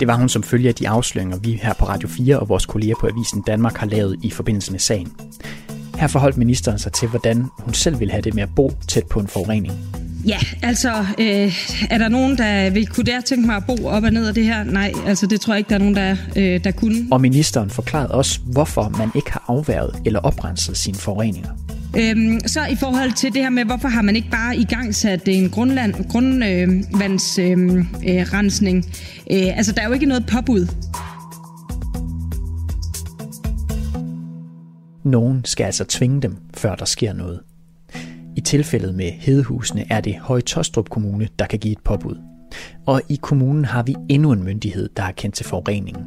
Det 0.00 0.08
var 0.08 0.16
hun 0.16 0.28
som 0.28 0.42
følge 0.42 0.68
af 0.68 0.74
de 0.74 0.88
afsløringer, 0.88 1.36
vi 1.36 1.52
her 1.62 1.72
på 1.72 1.84
Radio 1.84 2.08
4 2.08 2.38
og 2.38 2.48
vores 2.48 2.66
kolleger 2.66 2.94
på 3.00 3.06
Avisen 3.06 3.42
Danmark 3.42 3.76
har 3.76 3.86
lavet 3.86 4.16
i 4.22 4.30
forbindelse 4.30 4.72
med 4.72 4.80
sagen. 4.80 5.12
Her 5.98 6.06
forholdt 6.06 6.36
ministeren 6.36 6.78
sig 6.78 6.92
til, 6.92 7.08
hvordan 7.08 7.46
hun 7.58 7.74
selv 7.74 8.00
ville 8.00 8.12
have 8.12 8.22
det 8.22 8.34
med 8.34 8.42
at 8.42 8.54
bo 8.56 8.72
tæt 8.88 9.06
på 9.06 9.20
en 9.20 9.28
forurening. 9.28 9.74
Ja, 10.26 10.38
altså, 10.62 11.06
øh, 11.18 11.52
er 11.90 11.98
der 11.98 12.08
nogen, 12.08 12.38
der 12.38 12.70
vil 12.70 12.86
kunne 12.86 13.04
der 13.04 13.20
tænke 13.20 13.46
mig 13.46 13.56
at 13.56 13.62
bo 13.66 13.86
op 13.86 14.02
og 14.02 14.10
ned 14.10 14.28
af 14.28 14.34
det 14.34 14.44
her? 14.44 14.64
Nej, 14.64 14.92
altså 15.06 15.26
det 15.26 15.40
tror 15.40 15.52
jeg 15.54 15.58
ikke, 15.58 15.68
der 15.68 15.74
er 15.74 15.78
nogen, 15.78 15.96
der, 15.96 16.16
øh, 16.36 16.64
der 16.64 16.70
kunne. 16.70 17.08
Og 17.10 17.20
ministeren 17.20 17.70
forklarede 17.70 18.10
også, 18.10 18.40
hvorfor 18.40 18.88
man 18.98 19.10
ikke 19.14 19.32
har 19.32 19.44
afværget 19.48 19.94
eller 20.04 20.20
oprenset 20.20 20.76
sine 20.76 20.96
forureninger. 20.96 21.50
Øhm, 21.96 22.40
så 22.46 22.66
i 22.66 22.76
forhold 22.76 23.12
til 23.12 23.34
det 23.34 23.42
her 23.42 23.50
med, 23.50 23.64
hvorfor 23.64 23.88
har 23.88 24.02
man 24.02 24.16
ikke 24.16 24.30
bare 24.30 24.56
i 24.56 24.64
gang 24.64 24.94
sat 24.94 25.28
en 25.28 25.50
grundland, 25.50 25.94
grundvandsrensning? 26.08 28.76
Øh, 28.76 28.82
øh, 29.40 29.46
øh, 29.48 29.56
altså, 29.56 29.72
der 29.72 29.82
er 29.82 29.86
jo 29.86 29.92
ikke 29.92 30.06
noget 30.06 30.26
påbud. 30.26 30.66
Nogen 35.04 35.44
skal 35.44 35.64
altså 35.64 35.84
tvinge 35.84 36.22
dem, 36.22 36.36
før 36.56 36.74
der 36.74 36.84
sker 36.84 37.12
noget. 37.12 37.40
I 38.36 38.40
tilfældet 38.40 38.94
med 38.94 39.12
Hedehusene 39.12 39.84
er 39.90 40.00
det 40.00 40.16
Høje 40.20 40.40
Tostrup 40.40 40.88
Kommune, 40.88 41.28
der 41.38 41.46
kan 41.46 41.58
give 41.58 41.72
et 41.72 41.82
påbud. 41.84 42.16
Og 42.86 43.02
i 43.08 43.18
kommunen 43.22 43.64
har 43.64 43.82
vi 43.82 43.94
endnu 44.08 44.32
en 44.32 44.42
myndighed, 44.42 44.88
der 44.96 45.02
har 45.02 45.12
kendt 45.12 45.34
til 45.34 45.46
forureningen. 45.46 46.04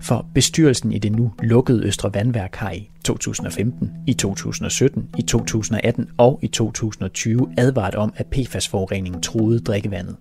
For 0.00 0.26
bestyrelsen 0.34 0.92
i 0.92 0.98
det 0.98 1.12
nu 1.12 1.32
lukkede 1.42 1.86
Østre 1.86 2.14
Vandværk 2.14 2.56
har 2.56 2.70
i 2.70 2.90
2015, 3.04 3.90
i 4.06 4.12
2017, 4.12 5.08
i 5.18 5.22
2018 5.22 6.08
og 6.18 6.38
i 6.42 6.48
2020 6.48 7.54
advaret 7.58 7.94
om, 7.94 8.12
at 8.16 8.26
PFAS-forureningen 8.26 9.22
truede 9.22 9.60
drikkevandet. 9.60 10.16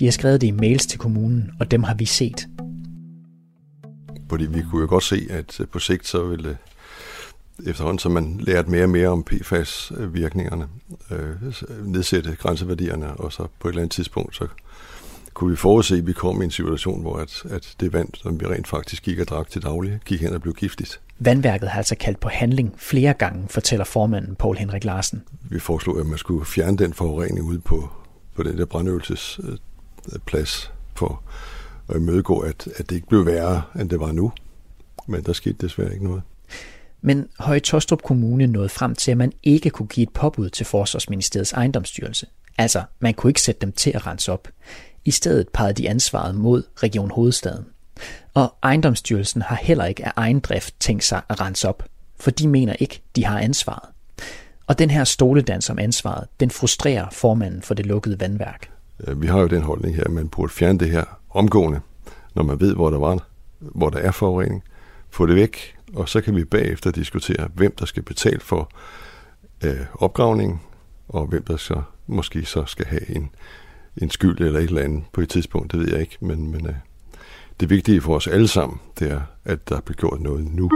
De 0.00 0.04
har 0.04 0.12
skrevet 0.12 0.40
det 0.40 0.46
i 0.46 0.50
mails 0.50 0.86
til 0.86 0.98
kommunen, 0.98 1.50
og 1.60 1.70
dem 1.70 1.82
har 1.82 1.94
vi 1.94 2.04
set. 2.04 2.48
Fordi 4.28 4.46
vi 4.46 4.62
kunne 4.70 4.80
jo 4.80 4.88
godt 4.88 5.04
se, 5.04 5.26
at 5.30 5.60
øh, 5.60 5.66
på 5.66 5.78
sigt 5.78 6.06
så 6.06 6.24
ville 6.24 6.48
øh, 6.48 6.56
efterhånden 7.66 7.98
som 7.98 8.12
man 8.12 8.40
lærte 8.40 8.70
mere 8.70 8.82
og 8.82 8.90
mere 8.90 9.08
om 9.08 9.24
PFAS-virkningerne, 9.24 10.68
øh, 11.10 11.30
øh, 11.68 11.86
nedsætte 11.86 12.36
grænseværdierne, 12.36 13.14
og 13.14 13.32
så 13.32 13.46
på 13.58 13.68
et 13.68 13.72
eller 13.72 13.82
andet 13.82 13.92
tidspunkt, 13.92 14.36
så 14.36 14.46
kunne 15.34 15.50
vi 15.50 15.56
forudse, 15.56 15.96
at 15.96 16.06
vi 16.06 16.12
kom 16.12 16.42
i 16.42 16.44
en 16.44 16.50
situation, 16.50 17.00
hvor 17.00 17.16
at, 17.16 17.42
at 17.50 17.74
det 17.80 17.92
vand, 17.92 18.08
som 18.14 18.40
vi 18.40 18.46
rent 18.46 18.68
faktisk 18.68 19.02
gik 19.02 19.18
og 19.18 19.28
drak 19.28 19.50
til 19.50 19.62
daglig, 19.62 20.00
gik 20.04 20.20
hen 20.20 20.32
og 20.32 20.42
blev 20.42 20.54
giftigt. 20.54 21.00
Vandværket 21.18 21.68
har 21.68 21.78
altså 21.78 21.94
kaldt 21.94 22.20
på 22.20 22.28
handling 22.28 22.74
flere 22.76 23.14
gange, 23.14 23.48
fortæller 23.48 23.84
formanden 23.84 24.36
Paul 24.36 24.56
Henrik 24.56 24.84
Larsen. 24.84 25.22
Vi 25.42 25.58
foreslog, 25.58 26.00
at 26.00 26.06
man 26.06 26.18
skulle 26.18 26.46
fjerne 26.46 26.76
den 26.76 26.94
forurening 26.94 27.46
ud 27.46 27.58
på, 27.58 27.88
på 28.34 28.42
den 28.42 28.58
der 28.58 28.64
brandøvelsesplads 28.64 30.72
for 30.94 31.22
at 31.88 31.96
imødegå, 31.96 32.38
at, 32.38 32.68
at 32.76 32.90
det 32.90 32.96
ikke 32.96 33.08
blev 33.08 33.26
værre, 33.26 33.62
end 33.80 33.90
det 33.90 34.00
var 34.00 34.12
nu. 34.12 34.32
Men 35.06 35.22
der 35.22 35.32
skete 35.32 35.56
desværre 35.60 35.92
ikke 35.92 36.04
noget. 36.04 36.22
Men 37.02 37.28
Høje 37.38 37.60
Tostrup 37.60 38.02
Kommune 38.02 38.46
nåede 38.46 38.68
frem 38.68 38.94
til, 38.94 39.10
at 39.10 39.16
man 39.16 39.32
ikke 39.42 39.70
kunne 39.70 39.88
give 39.88 40.02
et 40.02 40.12
påbud 40.12 40.50
til 40.50 40.66
Forsvarsministeriets 40.66 41.52
ejendomsstyrelse. 41.52 42.26
Altså, 42.58 42.82
man 43.00 43.14
kunne 43.14 43.30
ikke 43.30 43.42
sætte 43.42 43.60
dem 43.60 43.72
til 43.72 43.90
at 43.90 44.06
rense 44.06 44.32
op. 44.32 44.48
I 45.04 45.10
stedet 45.10 45.48
pegede 45.48 45.82
de 45.82 45.88
ansvaret 45.88 46.34
mod 46.34 46.62
Region 46.82 47.10
Hovedstaden. 47.10 47.66
Og 48.34 48.54
ejendomsstyrelsen 48.62 49.42
har 49.42 49.56
heller 49.56 49.84
ikke 49.84 50.06
af 50.06 50.12
egen 50.16 50.40
drift 50.40 50.74
tænkt 50.80 51.04
sig 51.04 51.22
at 51.28 51.40
rense 51.40 51.68
op, 51.68 51.82
for 52.20 52.30
de 52.30 52.48
mener 52.48 52.72
ikke, 52.78 53.02
de 53.16 53.24
har 53.24 53.38
ansvaret. 53.38 53.88
Og 54.66 54.78
den 54.78 54.90
her 54.90 55.04
stoledans 55.04 55.70
om 55.70 55.78
ansvaret, 55.78 56.28
den 56.40 56.50
frustrerer 56.50 57.10
formanden 57.10 57.62
for 57.62 57.74
det 57.74 57.86
lukkede 57.86 58.20
vandværk. 58.20 58.70
Øh, 59.06 59.22
vi 59.22 59.26
har 59.26 59.40
jo 59.40 59.46
den 59.46 59.62
holdning 59.62 59.96
her, 59.96 60.04
at 60.04 60.10
man 60.10 60.28
burde 60.28 60.52
fjerne 60.52 60.78
det 60.78 60.90
her 60.90 61.04
omgående, 61.30 61.80
når 62.34 62.42
man 62.42 62.60
ved, 62.60 62.74
hvor 62.74 62.90
der, 62.90 62.98
var, 62.98 63.26
hvor 63.58 63.90
der 63.90 63.98
er 63.98 64.10
forurening. 64.10 64.62
Få 65.10 65.26
det 65.26 65.36
væk, 65.36 65.76
og 65.94 66.08
så 66.08 66.20
kan 66.20 66.36
vi 66.36 66.44
bagefter 66.44 66.90
diskutere, 66.90 67.48
hvem 67.54 67.74
der 67.78 67.86
skal 67.86 68.02
betale 68.02 68.40
for 68.40 68.70
øh, 69.64 69.80
opgravningen, 69.94 70.60
og 71.08 71.26
hvem 71.26 71.44
der 71.44 71.56
så 71.56 71.82
måske 72.06 72.44
så 72.44 72.64
skal 72.64 72.86
have 72.86 73.16
en, 73.16 73.30
en 74.00 74.10
skyld 74.10 74.40
eller 74.40 74.60
et 74.60 74.64
eller 74.64 74.82
andet 74.82 75.02
på 75.12 75.20
et 75.20 75.28
tidspunkt, 75.28 75.72
det 75.72 75.80
ved 75.80 75.88
jeg 75.92 76.00
ikke, 76.00 76.16
men, 76.20 76.50
men 76.50 76.66
øh, 76.66 76.74
det 77.60 77.70
vigtige 77.70 78.00
for 78.00 78.14
os 78.14 78.26
alle 78.26 78.48
sammen, 78.48 78.78
det 78.98 79.10
er, 79.10 79.20
at 79.44 79.68
der 79.68 79.80
bliver 79.80 79.96
gjort 79.96 80.20
noget 80.20 80.54
nu. 80.54 80.70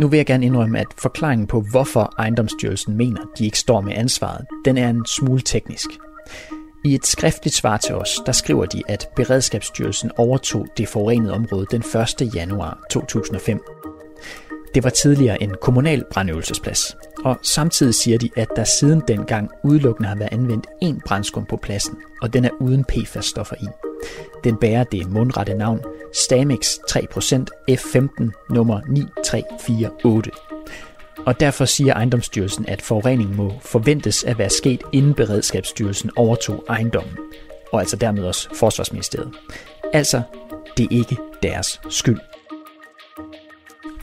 Nu 0.00 0.08
vil 0.08 0.16
jeg 0.16 0.26
gerne 0.26 0.46
indrømme, 0.46 0.78
at 0.78 0.86
forklaringen 0.98 1.46
på, 1.46 1.64
hvorfor 1.70 2.14
ejendomsstyrelsen 2.18 2.96
mener, 2.96 3.20
de 3.38 3.44
ikke 3.44 3.58
står 3.58 3.80
med 3.80 3.92
ansvaret, 3.96 4.46
den 4.64 4.78
er 4.78 4.90
en 4.90 5.06
smule 5.06 5.40
teknisk. 5.40 5.90
I 6.84 6.94
et 6.94 7.06
skriftligt 7.06 7.54
svar 7.54 7.76
til 7.76 7.94
os, 7.94 8.20
der 8.26 8.32
skriver 8.32 8.66
de, 8.66 8.82
at 8.88 9.08
Beredskabsstyrelsen 9.16 10.10
overtog 10.16 10.66
det 10.76 10.88
forurenede 10.88 11.32
område 11.32 11.66
den 11.70 11.82
1. 12.20 12.34
januar 12.34 12.78
2005. 12.90 13.60
Det 14.74 14.84
var 14.84 14.90
tidligere 14.90 15.42
en 15.42 15.54
kommunal 15.62 16.04
brandøvelsesplads, 16.10 16.96
og 17.24 17.38
samtidig 17.42 17.94
siger 17.94 18.18
de, 18.18 18.30
at 18.36 18.48
der 18.56 18.64
siden 18.64 19.02
dengang 19.08 19.50
udelukkende 19.64 20.08
har 20.08 20.16
været 20.16 20.32
anvendt 20.32 20.66
én 20.84 21.00
brandskum 21.06 21.46
på 21.46 21.56
pladsen, 21.56 21.94
og 22.22 22.32
den 22.32 22.44
er 22.44 22.50
uden 22.60 22.84
PFAS-stoffer 22.84 23.56
i. 23.60 23.66
Den 24.44 24.56
bærer 24.56 24.84
det 24.84 25.10
mundrette 25.10 25.54
navn 25.54 25.80
Stamex 26.14 26.78
3% 26.90 27.44
F15 27.70 28.30
nummer 28.50 28.80
9348. 28.88 30.32
Og 31.26 31.40
derfor 31.40 31.64
siger 31.64 31.94
ejendomsstyrelsen, 31.94 32.68
at 32.68 32.82
forureningen 32.82 33.36
må 33.36 33.52
forventes 33.60 34.24
at 34.24 34.38
være 34.38 34.50
sket 34.50 34.82
inden 34.92 35.14
Beredskabsstyrelsen 35.14 36.10
overtog 36.16 36.64
ejendommen, 36.68 37.18
og 37.72 37.80
altså 37.80 37.96
dermed 37.96 38.24
også 38.24 38.48
Forsvarsministeriet. 38.54 39.32
Altså, 39.92 40.22
det 40.76 40.84
er 40.84 40.98
ikke 40.98 41.16
deres 41.42 41.80
skyld. 41.90 42.18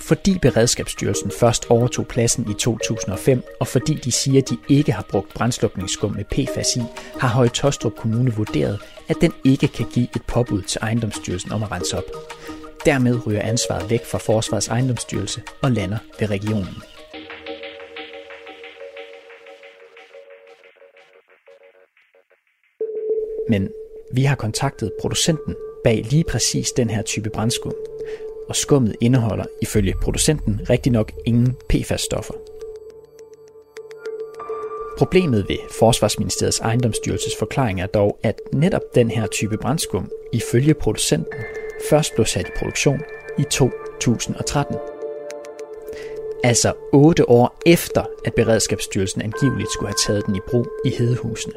Fordi 0.07 0.39
Beredskabsstyrelsen 0.41 1.31
først 1.31 1.65
overtog 1.69 2.07
pladsen 2.07 2.51
i 2.51 2.53
2005, 2.53 3.43
og 3.59 3.67
fordi 3.67 3.93
de 3.93 4.11
siger, 4.11 4.41
at 4.41 4.49
de 4.49 4.57
ikke 4.69 4.91
har 4.91 5.05
brugt 5.09 5.33
brændslukningsskum 5.33 6.11
med 6.11 6.25
PFAS 6.25 6.75
i, 6.75 6.81
har 7.19 7.27
Høje 7.27 7.49
Tostrup 7.49 7.95
Kommune 7.95 8.33
vurderet, 8.33 8.79
at 9.09 9.15
den 9.21 9.33
ikke 9.43 9.67
kan 9.67 9.85
give 9.93 10.07
et 10.15 10.21
påbud 10.27 10.61
til 10.61 10.79
ejendomsstyrelsen 10.81 11.51
om 11.51 11.63
at 11.63 11.71
rense 11.71 11.97
op. 11.97 12.03
Dermed 12.85 13.27
ryger 13.27 13.41
ansvaret 13.41 13.89
væk 13.89 14.05
fra 14.05 14.17
Forsvarets 14.17 14.67
ejendomsstyrelse 14.67 15.41
og 15.61 15.71
lander 15.71 15.97
ved 16.19 16.29
regionen. 16.29 16.83
Men 23.49 23.69
vi 24.13 24.23
har 24.23 24.35
kontaktet 24.35 24.91
producenten 25.01 25.55
bag 25.83 26.05
lige 26.09 26.23
præcis 26.23 26.71
den 26.71 26.89
her 26.89 27.01
type 27.01 27.29
brændskum, 27.29 27.73
og 28.49 28.55
skummet 28.55 28.95
indeholder 29.01 29.45
ifølge 29.61 29.93
producenten 30.01 30.61
rigtig 30.69 30.91
nok 30.91 31.11
ingen 31.25 31.55
PFAS-stoffer. 31.69 32.33
Problemet 34.97 35.45
ved 35.49 35.57
Forsvarsministeriets 35.71 36.59
ejendomsstyrelses 36.59 37.35
forklaring 37.39 37.81
er 37.81 37.85
dog, 37.85 38.19
at 38.23 38.39
netop 38.53 38.81
den 38.95 39.11
her 39.11 39.27
type 39.27 39.57
brændskum 39.57 40.11
ifølge 40.33 40.73
producenten 40.73 41.39
først 41.89 42.15
blev 42.15 42.25
sat 42.25 42.47
i 42.47 42.51
produktion 42.57 42.99
i 43.39 43.43
2013. 43.43 44.75
Altså 46.43 46.73
8 46.93 47.29
år 47.29 47.61
efter, 47.65 48.03
at 48.25 48.33
Beredskabsstyrelsen 48.33 49.21
angiveligt 49.21 49.71
skulle 49.71 49.89
have 49.89 50.03
taget 50.07 50.25
den 50.25 50.35
i 50.35 50.39
brug 50.47 50.67
i 50.85 50.89
Hedehusene. 50.89 51.53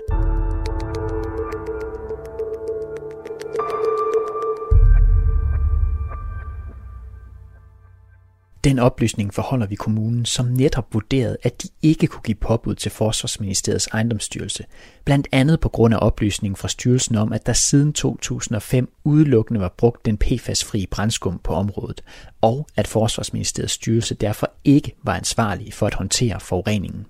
Den 8.76 8.82
oplysning 8.82 9.34
forholder 9.34 9.66
vi 9.66 9.74
kommunen, 9.74 10.24
som 10.24 10.46
netop 10.46 10.94
vurderede, 10.94 11.36
at 11.42 11.62
de 11.62 11.68
ikke 11.82 12.06
kunne 12.06 12.22
give 12.22 12.34
påbud 12.34 12.74
til 12.74 12.90
Forsvarsministeriets 12.90 13.86
ejendomsstyrelse, 13.86 14.64
blandt 15.04 15.28
andet 15.32 15.60
på 15.60 15.68
grund 15.68 15.94
af 15.94 15.98
oplysningen 16.00 16.56
fra 16.56 16.68
styrelsen 16.68 17.16
om, 17.16 17.32
at 17.32 17.46
der 17.46 17.52
siden 17.52 17.92
2005 17.92 18.92
udelukkende 19.04 19.60
var 19.60 19.74
brugt 19.78 20.06
den 20.06 20.18
PFAS-frie 20.18 20.86
brændskum 20.86 21.38
på 21.38 21.52
området, 21.52 22.04
og 22.40 22.66
at 22.76 22.86
Forsvarsministeriets 22.88 23.72
styrelse 23.72 24.14
derfor 24.14 24.50
ikke 24.64 24.96
var 25.02 25.14
ansvarlig 25.14 25.74
for 25.74 25.86
at 25.86 25.94
håndtere 25.94 26.40
forureningen. 26.40 27.06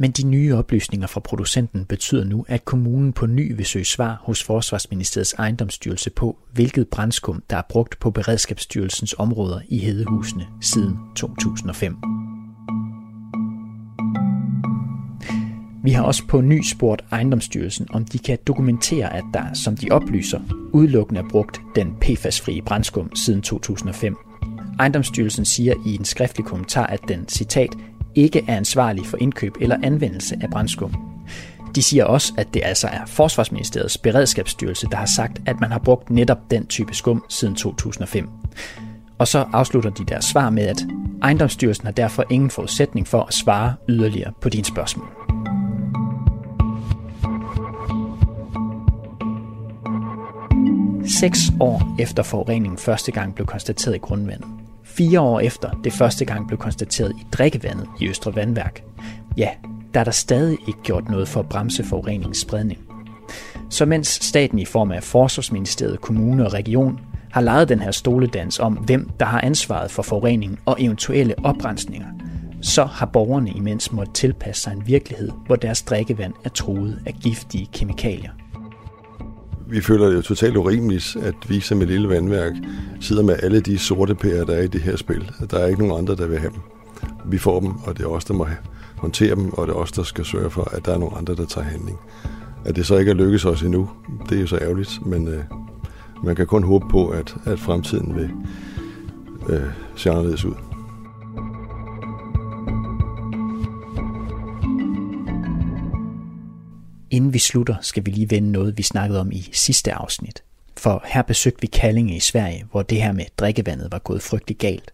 Men 0.00 0.10
de 0.10 0.26
nye 0.26 0.54
oplysninger 0.54 1.06
fra 1.06 1.20
producenten 1.20 1.84
betyder 1.84 2.24
nu, 2.24 2.44
at 2.48 2.64
kommunen 2.64 3.12
på 3.12 3.26
ny 3.26 3.56
vil 3.56 3.66
søge 3.66 3.84
svar 3.84 4.20
hos 4.22 4.42
Forsvarsministeriets 4.42 5.34
ejendomsstyrelse 5.34 6.10
på, 6.10 6.38
hvilket 6.52 6.88
brændskum, 6.88 7.42
der 7.50 7.56
er 7.56 7.62
brugt 7.68 8.00
på 8.00 8.10
Beredskabsstyrelsens 8.10 9.14
områder 9.18 9.60
i 9.68 9.78
Hedehusene 9.78 10.46
siden 10.60 10.96
2005. 11.16 11.96
Vi 15.84 15.90
har 15.90 16.02
også 16.02 16.22
på 16.28 16.40
ny 16.40 16.62
spurgt 16.62 17.04
ejendomsstyrelsen, 17.12 17.86
om 17.90 18.04
de 18.04 18.18
kan 18.18 18.38
dokumentere, 18.46 19.14
at 19.14 19.24
der, 19.34 19.54
som 19.54 19.76
de 19.76 19.88
oplyser, 19.90 20.40
udelukkende 20.72 21.20
er 21.20 21.28
brugt 21.30 21.60
den 21.76 21.96
PFAS-frie 22.00 22.62
brændskum 22.62 23.16
siden 23.16 23.42
2005. 23.42 24.16
Ejendomsstyrelsen 24.78 25.44
siger 25.44 25.74
i 25.86 25.94
en 25.94 26.04
skriftlig 26.04 26.46
kommentar, 26.46 26.86
at 26.86 27.00
den, 27.08 27.28
citat, 27.28 27.70
ikke 28.18 28.44
er 28.48 28.56
ansvarlig 28.56 29.06
for 29.06 29.16
indkøb 29.20 29.56
eller 29.60 29.76
anvendelse 29.82 30.36
af 30.40 30.50
brændskum. 30.50 30.94
De 31.74 31.82
siger 31.82 32.04
også, 32.04 32.32
at 32.36 32.54
det 32.54 32.62
altså 32.64 32.88
er 32.88 33.06
Forsvarsministeriets 33.06 33.98
beredskabsstyrelse, 33.98 34.86
der 34.90 34.96
har 34.96 35.06
sagt, 35.16 35.42
at 35.46 35.60
man 35.60 35.72
har 35.72 35.78
brugt 35.78 36.10
netop 36.10 36.50
den 36.50 36.66
type 36.66 36.94
skum 36.94 37.24
siden 37.28 37.54
2005. 37.54 38.28
Og 39.18 39.28
så 39.28 39.44
afslutter 39.52 39.90
de 39.90 40.04
deres 40.04 40.24
svar 40.24 40.50
med, 40.50 40.66
at 40.66 40.86
ejendomsstyrelsen 41.22 41.84
har 41.86 41.92
derfor 41.92 42.24
ingen 42.30 42.50
forudsætning 42.50 43.06
for 43.06 43.22
at 43.22 43.34
svare 43.34 43.74
yderligere 43.88 44.32
på 44.40 44.48
dine 44.48 44.64
spørgsmål. 44.64 45.08
Seks 51.20 51.38
år 51.60 51.96
efter 51.98 52.22
forureningen 52.22 52.78
første 52.78 53.12
gang 53.12 53.34
blev 53.34 53.46
konstateret 53.46 53.94
i 53.94 53.98
grundvandet. 53.98 54.67
Fire 54.98 55.20
år 55.20 55.40
efter 55.40 55.70
det 55.84 55.92
første 55.92 56.24
gang 56.24 56.46
blev 56.46 56.58
konstateret 56.58 57.12
i 57.18 57.26
drikkevandet 57.32 57.86
i 58.00 58.08
Østre 58.08 58.34
Vandværk. 58.34 58.82
Ja, 59.36 59.48
der 59.94 60.00
er 60.00 60.04
der 60.04 60.10
stadig 60.10 60.58
ikke 60.68 60.82
gjort 60.82 61.08
noget 61.08 61.28
for 61.28 61.40
at 61.40 61.48
bremse 61.48 61.84
forureningens 61.84 62.38
spredning. 62.38 62.80
Så 63.70 63.86
mens 63.86 64.08
staten 64.08 64.58
i 64.58 64.64
form 64.64 64.90
af 64.90 65.02
Forsvarsministeriet, 65.02 66.00
kommune 66.00 66.46
og 66.46 66.52
region 66.52 67.00
har 67.30 67.40
lejet 67.40 67.68
den 67.68 67.80
her 67.80 67.90
stoledans 67.90 68.58
om, 68.58 68.72
hvem 68.72 69.10
der 69.20 69.26
har 69.26 69.40
ansvaret 69.40 69.90
for 69.90 70.02
forureningen 70.02 70.58
og 70.66 70.76
eventuelle 70.80 71.34
oprensninger, 71.44 72.06
så 72.62 72.84
har 72.84 73.06
borgerne 73.06 73.50
imens 73.50 73.92
måtte 73.92 74.12
tilpasse 74.12 74.62
sig 74.62 74.72
en 74.72 74.86
virkelighed, 74.86 75.30
hvor 75.46 75.56
deres 75.56 75.82
drikkevand 75.82 76.32
er 76.44 76.48
truet 76.48 77.02
af 77.06 77.14
giftige 77.14 77.68
kemikalier 77.72 78.30
vi 79.70 79.80
føler 79.80 80.06
det 80.06 80.16
jo 80.16 80.22
totalt 80.22 80.56
urimeligt, 80.56 81.16
at 81.22 81.34
vi 81.48 81.60
som 81.60 81.82
et 81.82 81.88
lille 81.88 82.08
vandværk 82.08 82.52
sidder 83.00 83.22
med 83.22 83.36
alle 83.42 83.60
de 83.60 83.78
sorte 83.78 84.14
pærer, 84.14 84.44
der 84.44 84.54
er 84.54 84.62
i 84.62 84.66
det 84.66 84.80
her 84.80 84.96
spil. 84.96 85.30
Der 85.50 85.58
er 85.58 85.66
ikke 85.66 85.86
nogen 85.86 85.98
andre, 85.98 86.16
der 86.16 86.26
vil 86.26 86.38
have 86.38 86.52
dem. 86.52 86.60
Vi 87.24 87.38
får 87.38 87.60
dem, 87.60 87.70
og 87.70 87.98
det 87.98 88.04
er 88.04 88.08
os, 88.08 88.24
der 88.24 88.34
må 88.34 88.46
håndtere 88.96 89.34
dem, 89.34 89.52
og 89.52 89.66
det 89.66 89.72
er 89.72 89.76
os, 89.76 89.92
der 89.92 90.02
skal 90.02 90.24
sørge 90.24 90.50
for, 90.50 90.68
at 90.72 90.86
der 90.86 90.94
er 90.94 90.98
nogle 90.98 91.16
andre, 91.16 91.34
der 91.34 91.46
tager 91.46 91.66
handling. 91.66 91.98
At 92.64 92.76
det 92.76 92.86
så 92.86 92.96
ikke 92.96 93.10
er 93.10 93.14
lykkes 93.14 93.44
os 93.44 93.62
endnu, 93.62 93.90
det 94.28 94.36
er 94.36 94.40
jo 94.40 94.46
så 94.46 94.58
ærgerligt, 94.58 95.06
men 95.06 95.28
øh, 95.28 95.44
man 96.24 96.36
kan 96.36 96.46
kun 96.46 96.62
håbe 96.62 96.84
på, 96.90 97.08
at, 97.08 97.34
at 97.44 97.60
fremtiden 97.60 98.14
vil 98.16 98.30
øh, 99.48 99.62
se 99.96 100.10
anderledes 100.10 100.44
ud. 100.44 100.67
Inden 107.10 107.32
vi 107.32 107.38
slutter, 107.38 107.76
skal 107.82 108.06
vi 108.06 108.10
lige 108.10 108.30
vende 108.30 108.52
noget, 108.52 108.78
vi 108.78 108.82
snakkede 108.82 109.20
om 109.20 109.32
i 109.32 109.48
sidste 109.52 109.92
afsnit. 109.92 110.42
For 110.76 111.02
her 111.06 111.22
besøgte 111.22 111.60
vi 111.60 111.66
Kallinge 111.66 112.16
i 112.16 112.20
Sverige, 112.20 112.64
hvor 112.70 112.82
det 112.82 113.02
her 113.02 113.12
med 113.12 113.24
drikkevandet 113.38 113.92
var 113.92 113.98
gået 113.98 114.22
frygtelig 114.22 114.56
galt. 114.56 114.92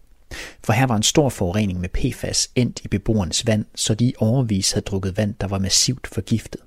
For 0.63 0.73
her 0.73 0.85
var 0.85 0.95
en 0.95 1.03
stor 1.03 1.29
forurening 1.29 1.79
med 1.79 1.89
PFAS 1.89 2.49
endt 2.55 2.81
i 2.83 2.87
beboernes 2.87 3.47
vand, 3.47 3.65
så 3.75 3.95
de 3.95 4.13
overvis 4.17 4.71
havde 4.71 4.83
drukket 4.83 5.17
vand, 5.17 5.33
der 5.41 5.47
var 5.47 5.59
massivt 5.59 6.07
forgiftet. 6.07 6.61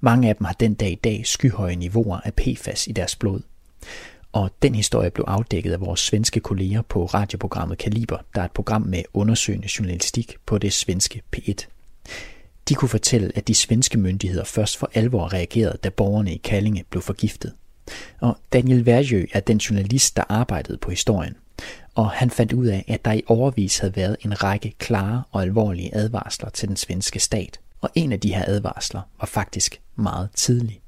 Mange 0.00 0.28
af 0.28 0.36
dem 0.36 0.44
har 0.44 0.52
den 0.52 0.74
dag 0.74 0.90
i 0.90 1.00
dag 1.04 1.26
skyhøje 1.26 1.76
niveauer 1.76 2.20
af 2.24 2.34
PFAS 2.34 2.86
i 2.86 2.92
deres 2.92 3.16
blod. 3.16 3.40
Og 4.32 4.50
den 4.62 4.74
historie 4.74 5.10
blev 5.10 5.24
afdækket 5.28 5.72
af 5.72 5.80
vores 5.80 6.00
svenske 6.00 6.40
kolleger 6.40 6.82
på 6.82 7.04
radioprogrammet 7.04 7.78
Kaliber, 7.78 8.18
der 8.34 8.40
er 8.40 8.44
et 8.44 8.52
program 8.52 8.82
med 8.82 9.02
undersøgende 9.14 9.68
journalistik 9.78 10.36
på 10.46 10.58
det 10.58 10.72
svenske 10.72 11.22
P1. 11.36 11.66
De 12.68 12.74
kunne 12.74 12.88
fortælle, 12.88 13.32
at 13.34 13.48
de 13.48 13.54
svenske 13.54 13.98
myndigheder 13.98 14.44
først 14.44 14.76
for 14.76 14.90
alvor 14.94 15.32
reagerede, 15.32 15.78
da 15.84 15.88
borgerne 15.88 16.34
i 16.34 16.36
Kallinge 16.36 16.84
blev 16.90 17.02
forgiftet. 17.02 17.52
Og 18.20 18.38
Daniel 18.52 18.86
Verjø 18.86 19.26
er 19.32 19.40
den 19.40 19.58
journalist, 19.58 20.16
der 20.16 20.22
arbejdede 20.28 20.78
på 20.78 20.90
historien. 20.90 21.36
Og 21.94 22.10
han 22.10 22.30
fandt 22.30 22.52
ud 22.52 22.66
af, 22.66 22.84
at 22.88 23.04
der 23.04 23.12
i 23.12 23.22
overvis 23.26 23.78
havde 23.78 23.96
været 23.96 24.16
en 24.24 24.42
række 24.42 24.74
klare 24.78 25.22
og 25.30 25.42
alvorlige 25.42 25.94
advarsler 25.94 26.50
til 26.50 26.68
den 26.68 26.76
svenske 26.76 27.20
stat. 27.20 27.60
Og 27.80 27.90
en 27.94 28.12
af 28.12 28.20
de 28.20 28.34
her 28.34 28.44
advarsler 28.46 29.00
var 29.20 29.26
faktisk 29.26 29.80
meget 29.96 30.28
tidlig. 30.34 30.80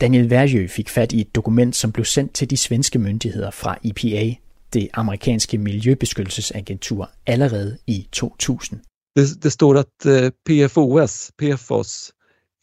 Daniel 0.00 0.30
Verjø 0.30 0.66
fik 0.68 0.88
fat 0.88 1.12
i 1.12 1.20
et 1.20 1.34
dokument, 1.34 1.76
som 1.76 1.92
blev 1.92 2.04
sendt 2.04 2.32
til 2.32 2.50
de 2.50 2.56
svenske 2.56 2.98
myndigheder 2.98 3.50
fra 3.50 3.78
EPA, 3.84 4.34
det 4.72 4.88
amerikanske 4.92 5.58
miljøbeskyttelsesagentur, 5.58 7.10
allerede 7.26 7.78
i 7.86 8.08
2000. 8.12 8.80
Det, 9.14 9.42
det 9.42 9.50
står 9.50 9.76
att 9.78 10.06
eh, 10.06 10.30
PFOS, 10.30 11.32
PFOS, 11.36 12.12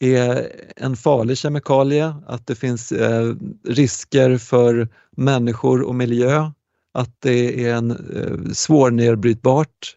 är 0.00 0.52
en 0.76 0.96
farlig 0.96 1.38
kemikalie, 1.38 2.14
att 2.26 2.46
det 2.46 2.54
finns 2.54 2.92
eh, 2.92 3.34
risker 3.68 4.38
för 4.38 4.88
människor 5.16 5.82
och 5.82 5.94
miljö, 5.94 6.50
att 6.94 7.20
det 7.20 7.66
är 7.66 7.74
en 7.74 7.90
eh, 7.90 8.52
svårnedbrytbart 8.52 9.96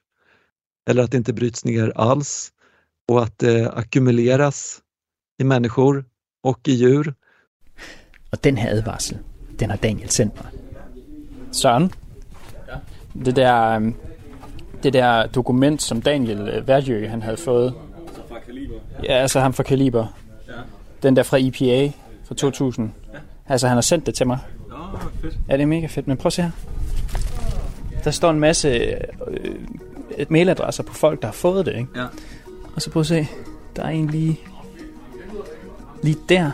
eller 0.90 1.04
att 1.04 1.12
det 1.12 1.18
inte 1.18 1.34
bryts 1.34 1.66
ner 1.66 1.94
alls 1.96 2.52
och 3.08 3.24
att 3.24 3.40
det 3.40 3.72
ackumuleras 3.72 4.82
i 5.38 5.44
människor 5.44 6.06
och 6.44 6.68
i 6.68 6.72
djur. 6.72 7.14
Och 8.32 8.38
den 8.42 8.58
här 8.58 8.78
advarsel, 8.78 9.18
den 9.58 9.70
har 9.70 9.78
Daniel 9.78 10.10
sendt 10.10 10.44
mig. 10.44 10.54
Søren, 11.52 11.90
ja. 12.68 12.80
det 13.14 13.32
der 13.32 13.94
det 14.86 14.94
der 14.94 15.28
dokument, 15.28 15.82
som 15.82 16.02
Daniel 16.02 16.50
øh, 16.50 16.68
Værjø 16.68 17.08
han 17.08 17.22
havde 17.22 17.38
fået. 17.38 17.74
Altså 18.08 18.22
fra 18.30 18.40
Kaliber? 18.46 18.74
Ja, 19.04 19.14
altså 19.14 19.40
ham 19.40 19.54
fra 19.54 19.64
Kaliber. 19.64 20.08
Ja. 20.48 20.54
Den 21.04 21.16
der 21.16 21.24
fra 21.24 21.38
EPA 21.40 21.92
fra 22.26 22.36
2000. 22.36 22.92
Ja. 23.14 23.20
Altså 23.48 23.68
han 23.68 23.78
har 23.78 23.82
sendt 23.82 24.06
det 24.06 24.16
til 24.16 24.28
mig. 24.28 24.40
Nå, 24.70 24.76
fedt. 25.22 25.38
Ja, 25.50 25.54
det 25.54 25.62
er 25.62 25.66
mega 25.66 25.88
fedt. 25.88 26.08
Men 26.08 26.18
prøv 26.18 26.28
at 26.28 26.34
se 26.34 26.42
her. 26.42 26.52
Der 28.04 28.12
står 28.12 28.30
en 28.30 28.40
masse 28.40 28.70
øh, 29.28 30.26
mailadresser 30.30 30.84
på 30.84 30.94
folk, 30.94 31.22
der 31.22 31.28
har 31.28 31.34
fået 31.34 31.66
det, 31.66 31.76
ikke? 31.76 31.88
Ja. 31.96 32.06
Og 32.76 32.82
så 32.82 32.92
prøv 32.92 33.00
at 33.00 33.08
se. 33.08 33.28
Der 33.76 33.84
er 33.84 33.90
en 33.90 34.08
lige, 34.08 34.40
lige 36.04 36.18
der. 36.30 36.52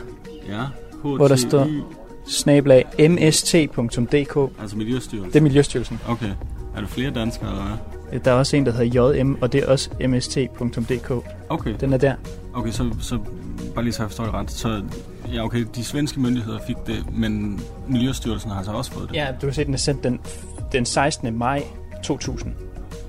Ja. 0.49 0.61
Hvor 1.03 1.27
der 1.27 1.35
står 1.35 1.67
snablag 2.27 2.85
mst.dk. 3.09 4.51
Altså 4.61 4.77
Miljøstyrelsen? 4.77 5.33
Det 5.33 5.35
er 5.35 5.41
Miljøstyrelsen. 5.41 5.99
Okay. 6.07 6.29
Er 6.75 6.79
der 6.79 6.87
flere 6.87 7.11
danskere, 7.11 7.49
eller 7.49 7.63
hvad? 7.63 8.00
Der 8.25 8.31
er 8.31 8.35
også 8.35 8.57
en, 8.57 8.65
der 8.65 8.71
hedder 8.71 9.13
JM, 9.13 9.37
og 9.41 9.53
det 9.53 9.63
er 9.63 9.67
også 9.67 9.89
mst.dk. 10.07 11.11
Okay. 11.49 11.75
Den 11.79 11.93
er 11.93 11.97
der. 11.97 12.15
Okay, 12.53 12.71
så, 12.71 12.89
så 12.99 13.19
bare 13.75 13.83
lige 13.83 13.93
så 13.93 14.03
jeg 14.03 14.09
forstår 14.09 14.23
det 14.23 14.33
ret. 14.33 14.51
Så 14.51 14.81
ja, 15.33 15.45
okay, 15.45 15.65
de 15.75 15.83
svenske 15.83 16.19
myndigheder 16.19 16.59
fik 16.67 16.75
det, 16.87 17.05
men 17.13 17.61
Miljøstyrelsen 17.87 18.51
har 18.51 18.57
altså 18.57 18.71
også 18.71 18.91
fået 18.91 19.09
det? 19.09 19.15
Ja, 19.15 19.27
du 19.41 19.47
kan 19.47 19.53
se, 19.53 19.63
den 19.65 19.73
er 19.73 19.77
sendt 19.77 20.03
den, 20.03 20.19
den 20.71 20.85
16. 20.85 21.37
maj 21.37 21.63
2000. 22.03 22.53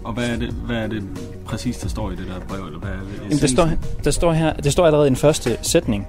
Og 0.04 0.12
hvad 0.12 0.28
er, 0.28 0.36
det, 0.36 0.48
hvad 0.48 0.76
er 0.76 0.86
det 0.86 1.02
præcis, 1.44 1.78
der 1.78 1.88
står 1.88 2.10
i 2.10 2.16
det 2.16 2.26
der 2.26 2.40
brev? 2.48 2.66
Eller 2.66 2.78
hvad 2.78 2.90
er 2.90 2.94
det, 2.94 3.22
Jamen, 3.24 3.38
der, 3.38 3.46
står, 3.46 3.68
der 4.04 4.10
står 4.10 4.32
her, 4.32 4.52
det 4.52 4.72
står 4.72 4.86
allerede 4.86 5.06
i 5.06 5.08
den 5.08 5.16
første 5.16 5.58
sætning. 5.62 6.06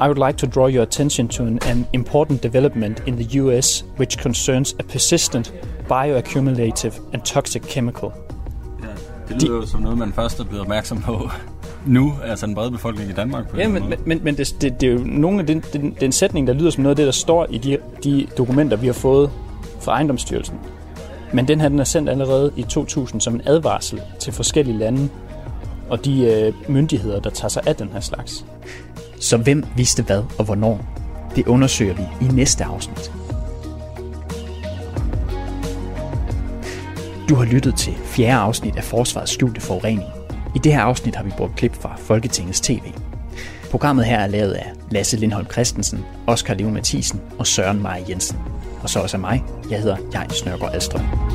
I 0.00 0.08
would 0.08 0.26
like 0.26 0.38
to 0.38 0.46
draw 0.46 0.68
your 0.68 0.82
attention 0.82 1.28
to 1.28 1.42
an, 1.42 1.58
an 1.62 1.86
important 1.92 2.42
development 2.42 3.02
in 3.06 3.16
the 3.16 3.40
US 3.40 3.84
which 3.98 4.18
concerns 4.18 4.74
a 4.78 4.82
persistent 4.82 5.52
bioaccumulative 5.88 6.92
and 7.12 7.22
toxic 7.22 7.62
chemical. 7.62 8.12
Ja, 8.82 8.86
det 9.28 9.42
lyder 9.42 9.54
De, 9.54 9.60
jo 9.60 9.66
som 9.66 9.80
noget, 9.80 9.98
man 9.98 10.12
først 10.12 10.40
er 10.40 10.44
blevet 10.44 10.60
opmærksom 10.60 11.02
på 11.02 11.30
nu, 11.86 12.14
altså 12.24 12.46
den 12.46 12.54
brede 12.54 12.70
befolkning 12.70 13.10
i 13.10 13.12
Danmark. 13.12 13.48
På 13.48 13.56
ja, 13.56 13.68
men, 13.68 13.94
men, 14.06 14.20
men 14.24 14.36
det, 14.36 14.56
det, 14.60 14.80
det 14.80 14.88
er 14.88 14.92
jo 14.92 15.00
nogle 15.04 15.40
af 15.40 15.46
den, 15.46 15.64
den, 15.72 15.96
den 16.00 16.12
sætning, 16.12 16.46
der 16.46 16.52
lyder 16.52 16.70
som 16.70 16.82
noget 16.82 16.92
af 16.92 16.96
det, 16.96 17.06
der 17.06 17.12
står 17.12 17.46
i 17.50 17.58
de, 17.58 17.78
de 18.04 18.26
dokumenter, 18.38 18.76
vi 18.76 18.86
har 18.86 18.94
fået 18.94 19.30
fra 19.80 19.92
ejendomsstyrelsen. 19.92 20.56
Men 21.32 21.48
den 21.48 21.60
her, 21.60 21.68
den 21.68 21.78
er 21.78 21.84
sendt 21.84 22.08
allerede 22.08 22.52
i 22.56 22.62
2000 22.62 23.20
som 23.20 23.34
en 23.34 23.42
advarsel 23.46 24.02
til 24.18 24.32
forskellige 24.32 24.78
lande 24.78 25.08
og 25.90 26.04
de 26.04 26.24
øh, 26.24 26.52
myndigheder, 26.68 27.20
der 27.20 27.30
tager 27.30 27.48
sig 27.48 27.62
af 27.66 27.76
den 27.76 27.88
her 27.92 28.00
slags. 28.00 28.44
Så 29.20 29.36
hvem 29.36 29.64
vidste 29.76 30.02
hvad 30.02 30.22
og 30.38 30.44
hvornår? 30.44 30.84
Det 31.36 31.46
undersøger 31.46 31.94
vi 31.94 32.26
i 32.26 32.28
næste 32.28 32.64
afsnit. 32.64 33.12
Du 37.28 37.34
har 37.34 37.44
lyttet 37.44 37.74
til 37.74 37.94
fjerde 38.04 38.40
afsnit 38.40 38.76
af 38.76 38.84
Forsvarets 38.84 39.32
skjulte 39.32 39.60
forurening. 39.60 40.08
I 40.54 40.58
det 40.58 40.72
her 40.72 40.80
afsnit 40.80 41.16
har 41.16 41.24
vi 41.24 41.32
brugt 41.36 41.56
klip 41.56 41.74
fra 41.74 41.96
Folketingets 41.98 42.60
TV. 42.60 42.82
Programmet 43.70 44.04
her 44.04 44.18
er 44.18 44.26
lavet 44.26 44.52
af 44.52 44.72
Lasse 44.90 45.16
Lindholm 45.16 45.46
Christensen, 45.50 46.04
Oskar 46.26 46.54
Leo 46.54 46.70
Mathisen 46.70 47.20
og 47.38 47.46
Søren 47.46 47.82
Maja 47.82 48.04
Jensen. 48.08 48.38
Og 48.82 48.90
så 48.90 49.00
også 49.00 49.16
af 49.16 49.20
mig. 49.20 49.44
Jeg 49.70 49.80
hedder 49.80 49.96
Jens 50.14 50.44
Nørgaard 50.44 50.74
Alstrøm. 50.74 51.25